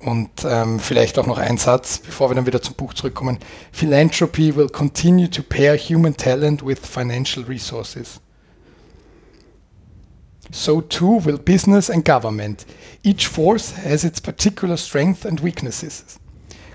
[0.00, 3.38] Und ähm, vielleicht auch noch ein Satz, bevor wir dann wieder zum Buch zurückkommen.
[3.72, 8.20] Philanthropy will continue to pair human talent with financial resources.
[10.52, 12.66] So too will business and government.
[13.02, 16.18] Each force has its particular strengths and weaknesses.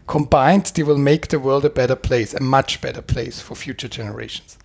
[0.08, 3.88] Combined, they will make the world a better place, a much better place for future
[3.88, 4.58] generations.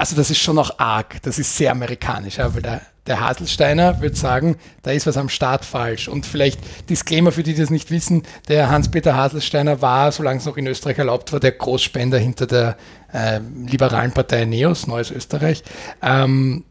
[0.00, 4.00] Also das ist schon noch arg, das ist sehr amerikanisch, ja, weil der, der Haselsteiner
[4.00, 6.08] würde sagen, da ist was am Start falsch.
[6.08, 10.46] Und vielleicht Disclaimer für die, die das nicht wissen, der Hans-Peter Haselsteiner war, solange es
[10.46, 12.78] noch in Österreich erlaubt war, der Großspender hinter der
[13.12, 15.62] äh, liberalen Partei NEOS, Neues Österreich,
[16.00, 16.64] ähm,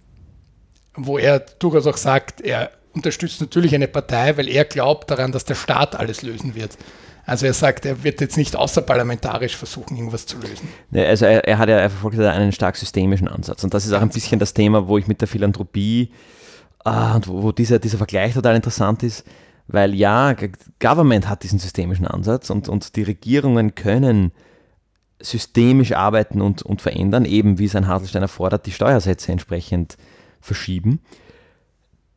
[0.96, 5.46] wo er durchaus auch sagt, er unterstützt natürlich eine Partei, weil er glaubt daran, dass
[5.46, 6.80] der Staat alles lösen wird.
[7.30, 10.68] Also er sagt, er wird jetzt nicht außerparlamentarisch versuchen, irgendwas zu lösen.
[10.92, 13.64] Also er, er hat ja er verfolgt einen stark systemischen Ansatz.
[13.64, 16.12] Und das ist auch ein bisschen das Thema, wo ich mit der Philanthropie
[16.84, 19.26] ah, und wo, wo dieser, dieser Vergleich total interessant ist,
[19.68, 20.36] weil ja,
[20.80, 24.32] Government hat diesen systemischen Ansatz und, und die Regierungen können
[25.22, 29.98] systemisch arbeiten und, und verändern, eben wie es ein Haselsteiner fordert, die Steuersätze entsprechend
[30.42, 31.02] verschieben.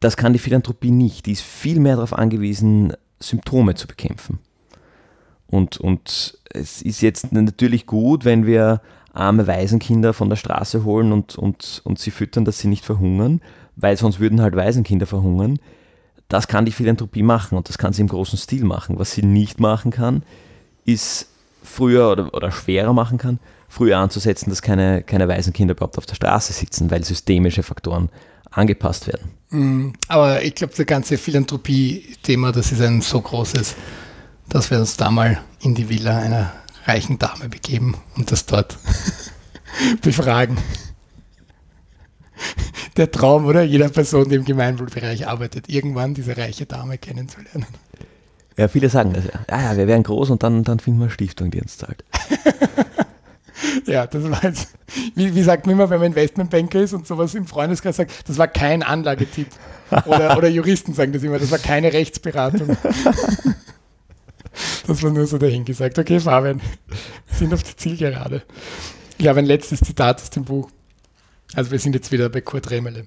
[0.00, 1.26] Das kann die Philanthropie nicht.
[1.26, 4.38] Die ist viel mehr darauf angewiesen, Symptome zu bekämpfen.
[5.52, 8.80] Und, und es ist jetzt natürlich gut, wenn wir
[9.12, 13.42] arme Waisenkinder von der Straße holen und, und, und sie füttern, dass sie nicht verhungern,
[13.76, 15.58] weil sonst würden halt Waisenkinder verhungern.
[16.28, 18.98] Das kann die Philanthropie machen und das kann sie im großen Stil machen.
[18.98, 20.22] Was sie nicht machen kann,
[20.86, 21.28] ist
[21.62, 23.38] früher oder, oder schwerer machen kann,
[23.68, 28.08] früher anzusetzen, dass keine, keine Waisenkinder überhaupt auf der Straße sitzen, weil systemische Faktoren
[28.50, 29.32] angepasst werden.
[29.50, 29.92] Mhm.
[30.08, 33.76] Aber ich glaube, das ganze Philanthropie-Thema, das ist ein so großes,
[34.52, 36.52] dass wir uns da mal in die Villa einer
[36.84, 38.76] reichen Dame begeben und das dort
[40.02, 40.58] befragen.
[42.98, 43.62] Der Traum, oder?
[43.62, 47.66] Jeder Person, die im Gemeinwohlbereich arbeitet, irgendwann diese reiche Dame kennenzulernen.
[48.58, 49.40] Ja, viele sagen das ja.
[49.48, 52.04] Ja, ja, wir wären groß und dann, dann finden wir eine Stiftung, die uns zahlt.
[53.86, 54.74] ja, das war jetzt,
[55.14, 58.36] wie, wie sagt man immer, wenn man Investmentbanker ist und sowas im Freundeskreis sagt, das
[58.36, 59.48] war kein Anlagetipp.
[60.04, 62.76] Oder, oder Juristen sagen das immer, das war keine Rechtsberatung.
[64.86, 65.98] Das war nur so dahingesagt.
[65.98, 68.42] Okay, Fabian, wir sind auf der Zielgerade.
[69.18, 70.70] Ich habe ein letztes Zitat aus dem Buch.
[71.54, 73.06] Also wir sind jetzt wieder bei Kurt Remele.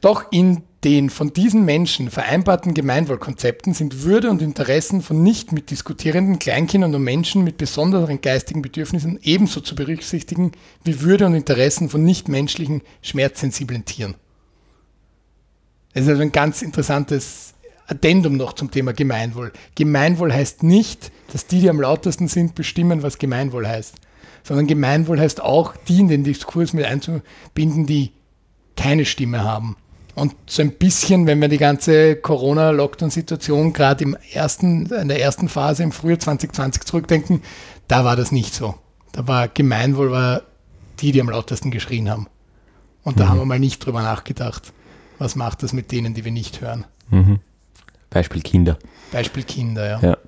[0.00, 6.38] Doch in den von diesen Menschen vereinbarten Gemeinwohlkonzepten sind Würde und Interessen von nicht mitdiskutierenden
[6.38, 10.52] Kleinkindern und Menschen mit besonderen geistigen Bedürfnissen ebenso zu berücksichtigen
[10.84, 14.14] wie Würde und Interessen von nichtmenschlichen, schmerzsensiblen Tieren.
[15.94, 17.53] Das ist also ein ganz interessantes
[17.86, 19.52] Addendum noch zum Thema Gemeinwohl.
[19.74, 23.96] Gemeinwohl heißt nicht, dass die, die am lautesten sind, bestimmen, was Gemeinwohl heißt,
[24.42, 28.12] sondern Gemeinwohl heißt auch, die in den Diskurs mit einzubinden, die
[28.76, 29.76] keine Stimme haben.
[30.14, 35.48] Und so ein bisschen, wenn wir die ganze Corona-Lockdown-Situation gerade im ersten, in der ersten
[35.48, 37.42] Phase im Frühjahr 2020 zurückdenken,
[37.88, 38.76] da war das nicht so.
[39.12, 40.42] Da war Gemeinwohl war
[41.00, 42.28] die, die am lautesten geschrien haben.
[43.02, 43.28] Und da mhm.
[43.28, 44.72] haben wir mal nicht drüber nachgedacht,
[45.18, 46.86] was macht das mit denen, die wir nicht hören.
[47.10, 47.40] Mhm.
[48.14, 48.78] Beispiel Kinder.
[49.10, 50.00] Beispiel Kinder, ja.
[50.00, 50.18] Ja,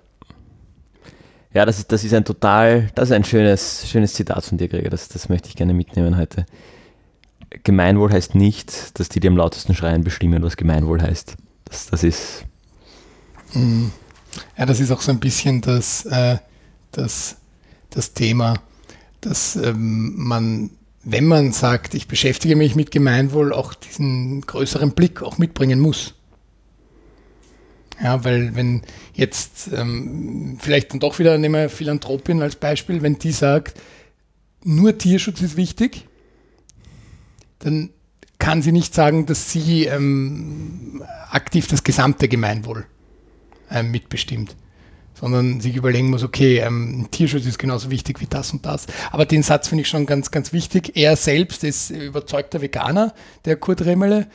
[1.54, 4.66] ja das, ist, das ist ein total, das ist ein schönes, schönes Zitat von dir,
[4.66, 4.90] Gregor.
[4.90, 6.46] Das, das möchte ich gerne mitnehmen heute.
[7.62, 11.36] Gemeinwohl heißt nicht, dass die, die am lautesten schreien, bestimmen, was Gemeinwohl heißt.
[11.64, 12.44] Das, das ist.
[13.54, 13.92] Mhm.
[14.58, 16.38] Ja, das ist auch so ein bisschen das, äh,
[16.90, 17.36] das,
[17.90, 18.54] das Thema,
[19.20, 20.70] dass ähm, man,
[21.04, 26.15] wenn man sagt, ich beschäftige mich mit Gemeinwohl, auch diesen größeren Blick auch mitbringen muss.
[28.02, 28.82] Ja, weil wenn
[29.14, 33.80] jetzt ähm, vielleicht dann doch wieder nehmen wir Philanthropin als Beispiel, wenn die sagt,
[34.64, 36.06] nur Tierschutz ist wichtig,
[37.58, 37.90] dann
[38.38, 42.84] kann sie nicht sagen, dass sie ähm, aktiv das gesamte Gemeinwohl
[43.70, 44.56] ähm, mitbestimmt,
[45.14, 48.86] sondern sich überlegen muss, okay, ähm, Tierschutz ist genauso wichtig wie das und das.
[49.10, 50.96] Aber den Satz finde ich schon ganz, ganz wichtig.
[50.96, 53.14] Er selbst ist überzeugter Veganer,
[53.46, 54.26] der Kurt Remmele,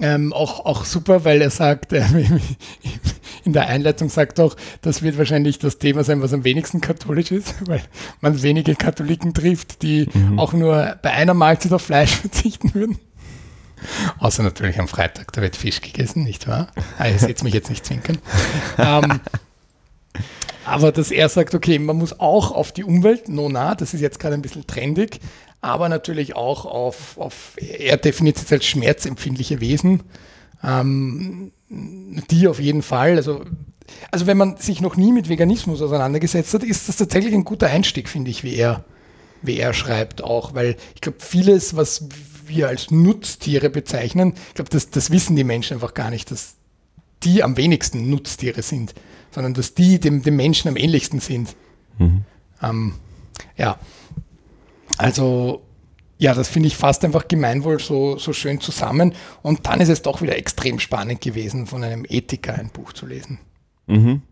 [0.00, 2.04] ähm, auch, auch super, weil er sagt, äh,
[3.44, 7.30] in der Einleitung sagt auch, das wird wahrscheinlich das Thema sein, was am wenigsten katholisch
[7.30, 7.82] ist, weil
[8.20, 10.38] man wenige Katholiken trifft, die mhm.
[10.38, 12.98] auch nur bei einer Mahlzeit auf Fleisch verzichten würden.
[14.18, 16.68] Außer natürlich am Freitag, da wird Fisch gegessen, nicht wahr?
[16.98, 18.16] Ah, ihr seht mich jetzt nicht zwinkern.
[18.78, 19.20] ähm,
[20.64, 24.00] aber dass er sagt, okay, man muss auch auf die Umwelt, no na, das ist
[24.00, 25.20] jetzt gerade ein bisschen trendig,
[25.60, 30.02] aber natürlich auch auf, auf er definiert es als schmerzempfindliche Wesen,
[30.62, 33.44] ähm, die auf jeden Fall, also,
[34.10, 37.68] also wenn man sich noch nie mit Veganismus auseinandergesetzt hat, ist das tatsächlich ein guter
[37.68, 38.84] Einstieg, finde ich, wie er,
[39.42, 42.08] wie er schreibt auch, weil ich glaube, vieles, was
[42.46, 46.56] wir als Nutztiere bezeichnen, ich glaube, das, das wissen die Menschen einfach gar nicht, dass
[47.22, 48.94] die am wenigsten Nutztiere sind,
[49.34, 51.56] sondern dass die dem, dem Menschen am ähnlichsten sind.
[51.98, 52.22] Mhm.
[52.62, 52.94] Ähm,
[53.56, 53.78] ja,
[54.96, 55.62] also
[56.18, 59.14] ja, das finde ich fast einfach Gemeinwohl so, so schön zusammen.
[59.42, 63.06] Und dann ist es doch wieder extrem spannend gewesen, von einem Ethiker ein Buch zu
[63.06, 63.40] lesen.
[63.86, 64.22] Mhm.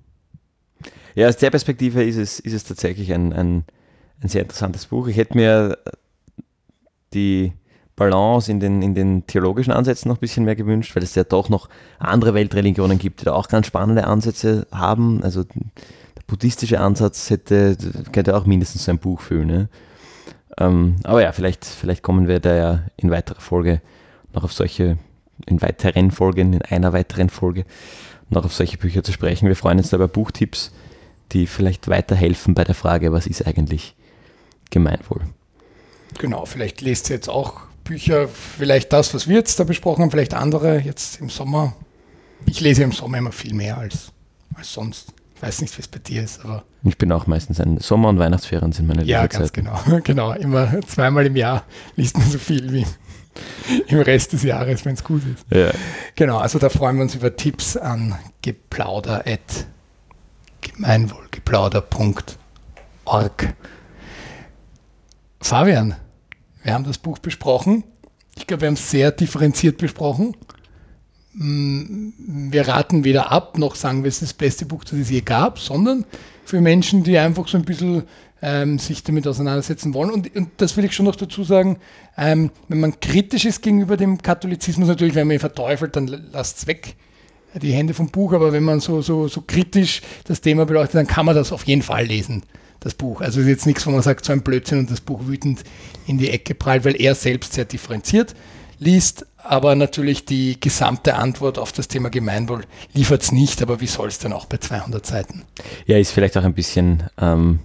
[1.15, 3.65] Ja, aus der Perspektive ist es, ist es tatsächlich ein, ein,
[4.23, 5.09] ein sehr interessantes Buch.
[5.09, 5.77] Ich hätte mir
[7.13, 7.53] die
[7.97, 11.25] Balance in den, in den theologischen Ansätzen noch ein bisschen mehr gewünscht, weil es ja
[11.25, 11.69] doch noch
[11.99, 15.23] andere Weltreligionen gibt, die da auch ganz spannende Ansätze haben.
[15.23, 17.77] Also der buddhistische Ansatz hätte,
[18.13, 19.47] könnte auch mindestens so ein Buch füllen.
[19.47, 19.69] Ne?
[20.59, 23.83] Ähm, aber ja, vielleicht, vielleicht kommen wir da ja in weiterer Folge
[24.33, 24.99] noch auf solche,
[25.47, 27.67] in weiteren Folgen, in einer weiteren Folge
[28.31, 29.49] noch auf solche Bücher zu sprechen.
[29.49, 30.73] Wir freuen uns da über Buchtipps,
[31.33, 33.95] die vielleicht weiterhelfen bei der Frage, was ist eigentlich
[34.71, 35.21] Gemeinwohl.
[36.19, 40.11] Genau, vielleicht lest ihr jetzt auch Bücher, vielleicht das, was wir jetzt da besprochen haben,
[40.11, 41.75] vielleicht andere jetzt im Sommer.
[42.47, 44.13] Ich lese im Sommer immer viel mehr als,
[44.55, 45.13] als sonst
[45.43, 46.63] weiß nicht, wie es bei dir ist, aber.
[46.85, 49.79] Ich bin auch meistens ein Sommer- und Weihnachtsferien sind meine Ja, ganz genau.
[50.05, 50.33] Genau.
[50.33, 51.65] Immer zweimal im Jahr
[51.97, 52.87] liest man so viel wie
[53.89, 55.45] im Rest des Jahres, wenn es gut ist.
[55.51, 55.71] Ja.
[56.15, 59.67] Genau, also da freuen wir uns über Tipps an geplauder at
[60.61, 63.55] gemeinwohlgeplauder.org.
[65.41, 65.97] Fabian,
[66.63, 67.85] wir haben das Buch besprochen.
[68.37, 70.37] Ich glaube, wir haben es sehr differenziert besprochen.
[71.35, 72.11] Mm,
[72.51, 75.21] wir raten weder ab, noch sagen wir, es ist das beste Buch, das es je
[75.21, 76.05] gab, sondern
[76.45, 78.05] für Menschen, die einfach so ein bisschen
[78.43, 80.11] ähm, sich damit auseinandersetzen wollen.
[80.11, 81.79] Und, und, das will ich schon noch dazu sagen,
[82.19, 86.59] ähm, wenn man kritisch ist gegenüber dem Katholizismus, natürlich, wenn man ihn verteufelt, dann lasst
[86.59, 86.97] es weg,
[87.55, 91.07] die Hände vom Buch, aber wenn man so, so, so kritisch das Thema beleuchtet, dann
[91.07, 92.43] kann man das auf jeden Fall lesen,
[92.85, 93.21] das Buch.
[93.21, 95.63] Also ist jetzt nichts, wo man sagt, so ein Blödsinn und das Buch wütend
[96.07, 98.35] in die Ecke prallt, weil er selbst sehr differenziert
[98.83, 103.87] liest, aber natürlich die gesamte Antwort auf das Thema Gemeinwohl liefert es nicht, aber wie
[103.87, 105.45] soll es denn auch bei 200 Seiten?
[105.87, 107.61] Ja, ist vielleicht auch ein bisschen, ähm,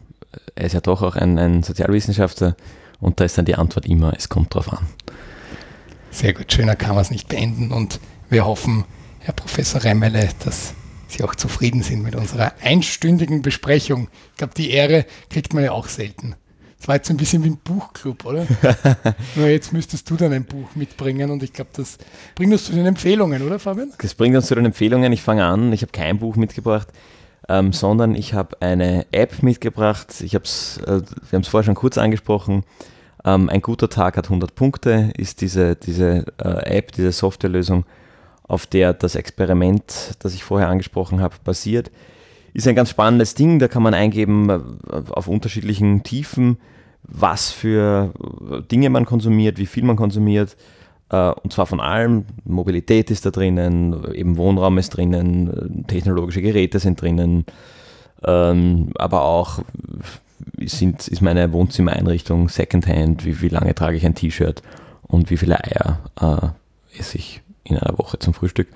[0.56, 2.56] er ist ja doch auch ein, ein Sozialwissenschaftler
[3.00, 4.88] und da ist dann die Antwort immer, es kommt drauf an.
[6.12, 8.00] Sehr gut, schöner kann man es nicht beenden und
[8.30, 8.86] wir hoffen,
[9.20, 10.74] Herr Professor Remmele, dass
[11.08, 14.10] Sie auch zufrieden sind mit unserer einstündigen Besprechung.
[14.32, 16.36] Ich glaube, die Ehre kriegt man ja auch selten.
[16.80, 18.46] Das war jetzt ein bisschen wie ein Buchclub, oder?
[19.36, 21.98] Nur jetzt müsstest du dann ein Buch mitbringen und ich glaube, das
[22.36, 23.92] bringt uns zu den Empfehlungen, oder Fabian?
[24.00, 25.12] Das bringt uns zu den Empfehlungen.
[25.12, 25.74] Ich fange an.
[25.74, 26.90] Ich habe kein Buch mitgebracht,
[27.50, 30.22] ähm, sondern ich habe eine App mitgebracht.
[30.22, 32.64] Ich hab's, äh, wir haben es vorher schon kurz angesprochen.
[33.26, 37.86] Ähm, ein guter Tag hat 100 Punkte, ist diese, diese äh, App, diese Softwarelösung,
[38.48, 41.92] auf der das Experiment, das ich vorher angesprochen habe, basiert
[42.58, 43.60] ist ein ganz spannendes Ding.
[43.60, 44.60] Da kann man eingeben äh,
[45.12, 46.58] auf unterschiedlichen Tiefen,
[47.04, 48.14] was für
[48.52, 50.58] äh, Dinge man konsumiert, wie viel man konsumiert.
[51.10, 52.26] Äh, und zwar von allem.
[52.46, 57.46] Mobilität ist da drinnen, eben Wohnraum ist drinnen, technologische Geräte sind drinnen,
[58.24, 59.60] ähm, aber auch
[60.60, 64.64] sind, ist meine Wohnzimmereinrichtung Secondhand, wie, wie lange trage ich ein T-Shirt
[65.04, 68.68] und wie viele Eier äh, esse ich in einer Woche zum Frühstück.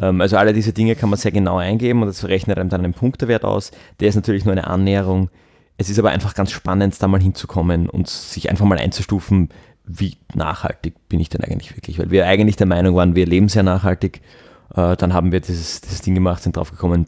[0.00, 2.84] Ähm, also alle diese Dinge kann man sehr genau eingeben und das rechnet einem dann
[2.84, 3.70] einen Punktewert aus.
[4.00, 5.30] Der ist natürlich nur eine Annäherung.
[5.78, 9.50] Es ist aber einfach ganz spannend, da mal hinzukommen und sich einfach mal einzustufen,
[9.84, 11.98] wie nachhaltig bin ich denn eigentlich wirklich?
[11.98, 14.20] Weil wir eigentlich der Meinung waren, wir leben sehr nachhaltig.
[14.74, 17.06] Äh, dann haben wir dieses, dieses Ding gemacht, sind drauf gekommen,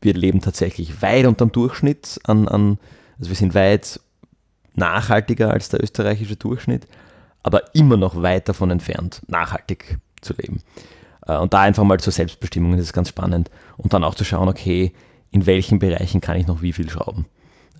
[0.00, 2.78] wir leben tatsächlich weit unter dem Durchschnitt an, an,
[3.18, 4.00] also wir sind weit
[4.74, 6.86] nachhaltiger als der österreichische Durchschnitt,
[7.42, 10.60] aber immer noch weit davon entfernt, nachhaltig zu leben.
[11.26, 13.50] Äh, und da einfach mal zur Selbstbestimmung, das ist ganz spannend.
[13.76, 14.92] Und dann auch zu schauen, okay,
[15.30, 17.26] in welchen Bereichen kann ich noch wie viel schrauben?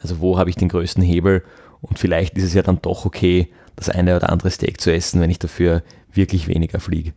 [0.00, 1.42] Also wo habe ich den größten Hebel?
[1.80, 5.20] Und vielleicht ist es ja dann doch okay, das eine oder andere Steak zu essen,
[5.20, 5.82] wenn ich dafür
[6.12, 7.12] wirklich weniger fliege.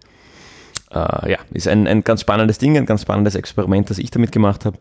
[0.92, 4.32] Äh, ja, ist ein, ein ganz spannendes Ding, ein ganz spannendes Experiment, das ich damit
[4.32, 4.78] gemacht habe.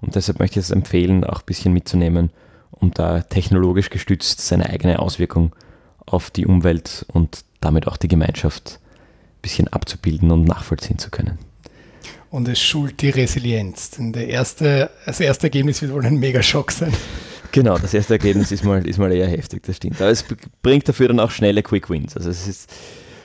[0.00, 2.30] Und deshalb möchte ich es empfehlen, auch ein bisschen mitzunehmen,
[2.70, 5.54] um da technologisch gestützt seine eigene Auswirkung
[6.04, 8.80] auf die Umwelt und damit auch die Gemeinschaft
[9.42, 11.38] bisschen abzubilden und nachvollziehen zu können.
[12.30, 13.90] Und es schult die Resilienz.
[13.90, 16.92] Denn der erste, das erste Ergebnis wird wohl ein Megaschock sein.
[17.52, 20.00] Genau, das erste Ergebnis ist mal, ist mal eher heftig, das stimmt.
[20.00, 20.24] Aber es
[20.62, 22.16] bringt dafür dann auch schnelle Quick Wins.
[22.16, 22.72] Also es, ist,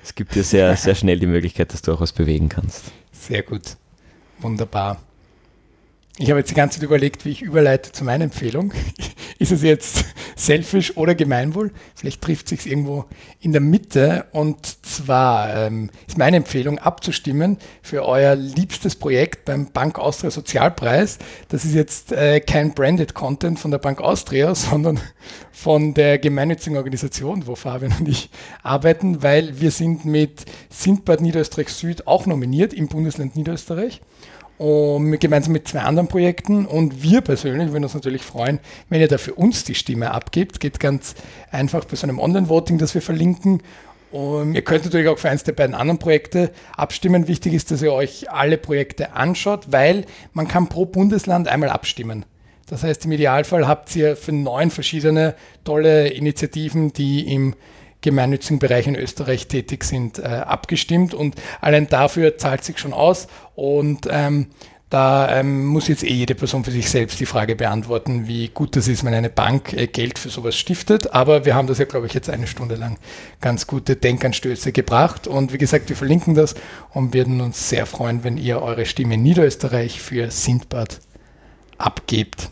[0.03, 2.91] es gibt dir sehr, sehr schnell die Möglichkeit, dass du auch was bewegen kannst.
[3.13, 3.77] Sehr gut.
[4.39, 5.01] Wunderbar.
[6.19, 8.73] Ich habe jetzt die ganze Zeit überlegt, wie ich überleite zu meiner Empfehlung.
[9.39, 10.03] Ist es jetzt
[10.35, 11.71] selfish oder Gemeinwohl?
[11.93, 13.05] Vielleicht trifft sich irgendwo
[13.39, 14.25] in der Mitte.
[14.31, 21.19] Und zwar ähm, ist meine Empfehlung abzustimmen für euer liebstes Projekt beim Bank Austria Sozialpreis.
[21.49, 24.99] Das ist jetzt äh, kein branded Content von der Bank Austria, sondern
[25.51, 28.31] von der gemeinnützigen Organisation, wo Fabian und ich
[28.63, 34.01] arbeiten, weil wir sind mit Sindbad Niederösterreich Süd auch nominiert im Bundesland Niederösterreich
[34.57, 36.65] um, gemeinsam mit zwei anderen Projekten.
[36.65, 40.59] Und wir persönlich würden uns natürlich freuen, wenn ihr da für uns die Stimme abgibt.
[40.59, 41.15] Geht ganz
[41.51, 43.61] einfach bei so einem Online-Voting, das wir verlinken.
[44.11, 47.27] Und ihr könnt natürlich auch für eins der beiden anderen Projekte abstimmen.
[47.27, 52.25] Wichtig ist, dass ihr euch alle Projekte anschaut, weil man kann pro Bundesland einmal abstimmen.
[52.69, 57.55] Das heißt, im Idealfall habt ihr für neun verschiedene tolle Initiativen, die im
[58.01, 63.27] gemeinnützigen Bereich in Österreich tätig sind, äh, abgestimmt und allein dafür zahlt sich schon aus
[63.55, 64.47] und ähm,
[64.89, 68.77] da ähm, muss jetzt eh jede Person für sich selbst die Frage beantworten, wie gut
[68.77, 71.13] das ist, wenn eine Bank äh, Geld für sowas stiftet.
[71.13, 72.97] Aber wir haben das ja, glaube ich, jetzt eine Stunde lang
[73.41, 75.27] ganz gute Denkanstöße gebracht.
[75.27, 76.55] Und wie gesagt, wir verlinken das
[76.93, 81.01] und würden uns sehr freuen, wenn ihr eure Stimme in Niederösterreich für Sindbad
[81.77, 82.49] abgebt.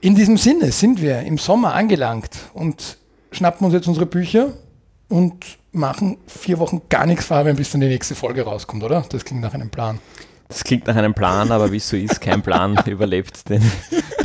[0.00, 2.96] In diesem Sinne sind wir im Sommer angelangt und
[3.34, 4.52] schnappen uns jetzt unsere Bücher
[5.08, 9.04] und machen vier Wochen gar nichts Fabian, bis dann die nächste Folge rauskommt, oder?
[9.08, 9.98] Das klingt nach einem Plan.
[10.48, 13.62] Das klingt nach einem Plan, aber wie es so ist, kein Plan überlebt den,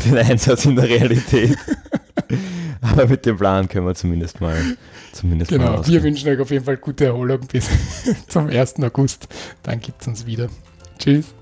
[0.06, 1.58] den Einsatz in der Realität.
[2.82, 4.56] Aber mit dem Plan können wir zumindest mal.
[5.12, 7.68] Zumindest genau, mal wir wünschen euch auf jeden Fall gute Erholung bis
[8.28, 8.76] zum 1.
[8.84, 9.28] August.
[9.64, 10.50] Dann gibt es uns wieder.
[10.98, 11.34] Tschüss.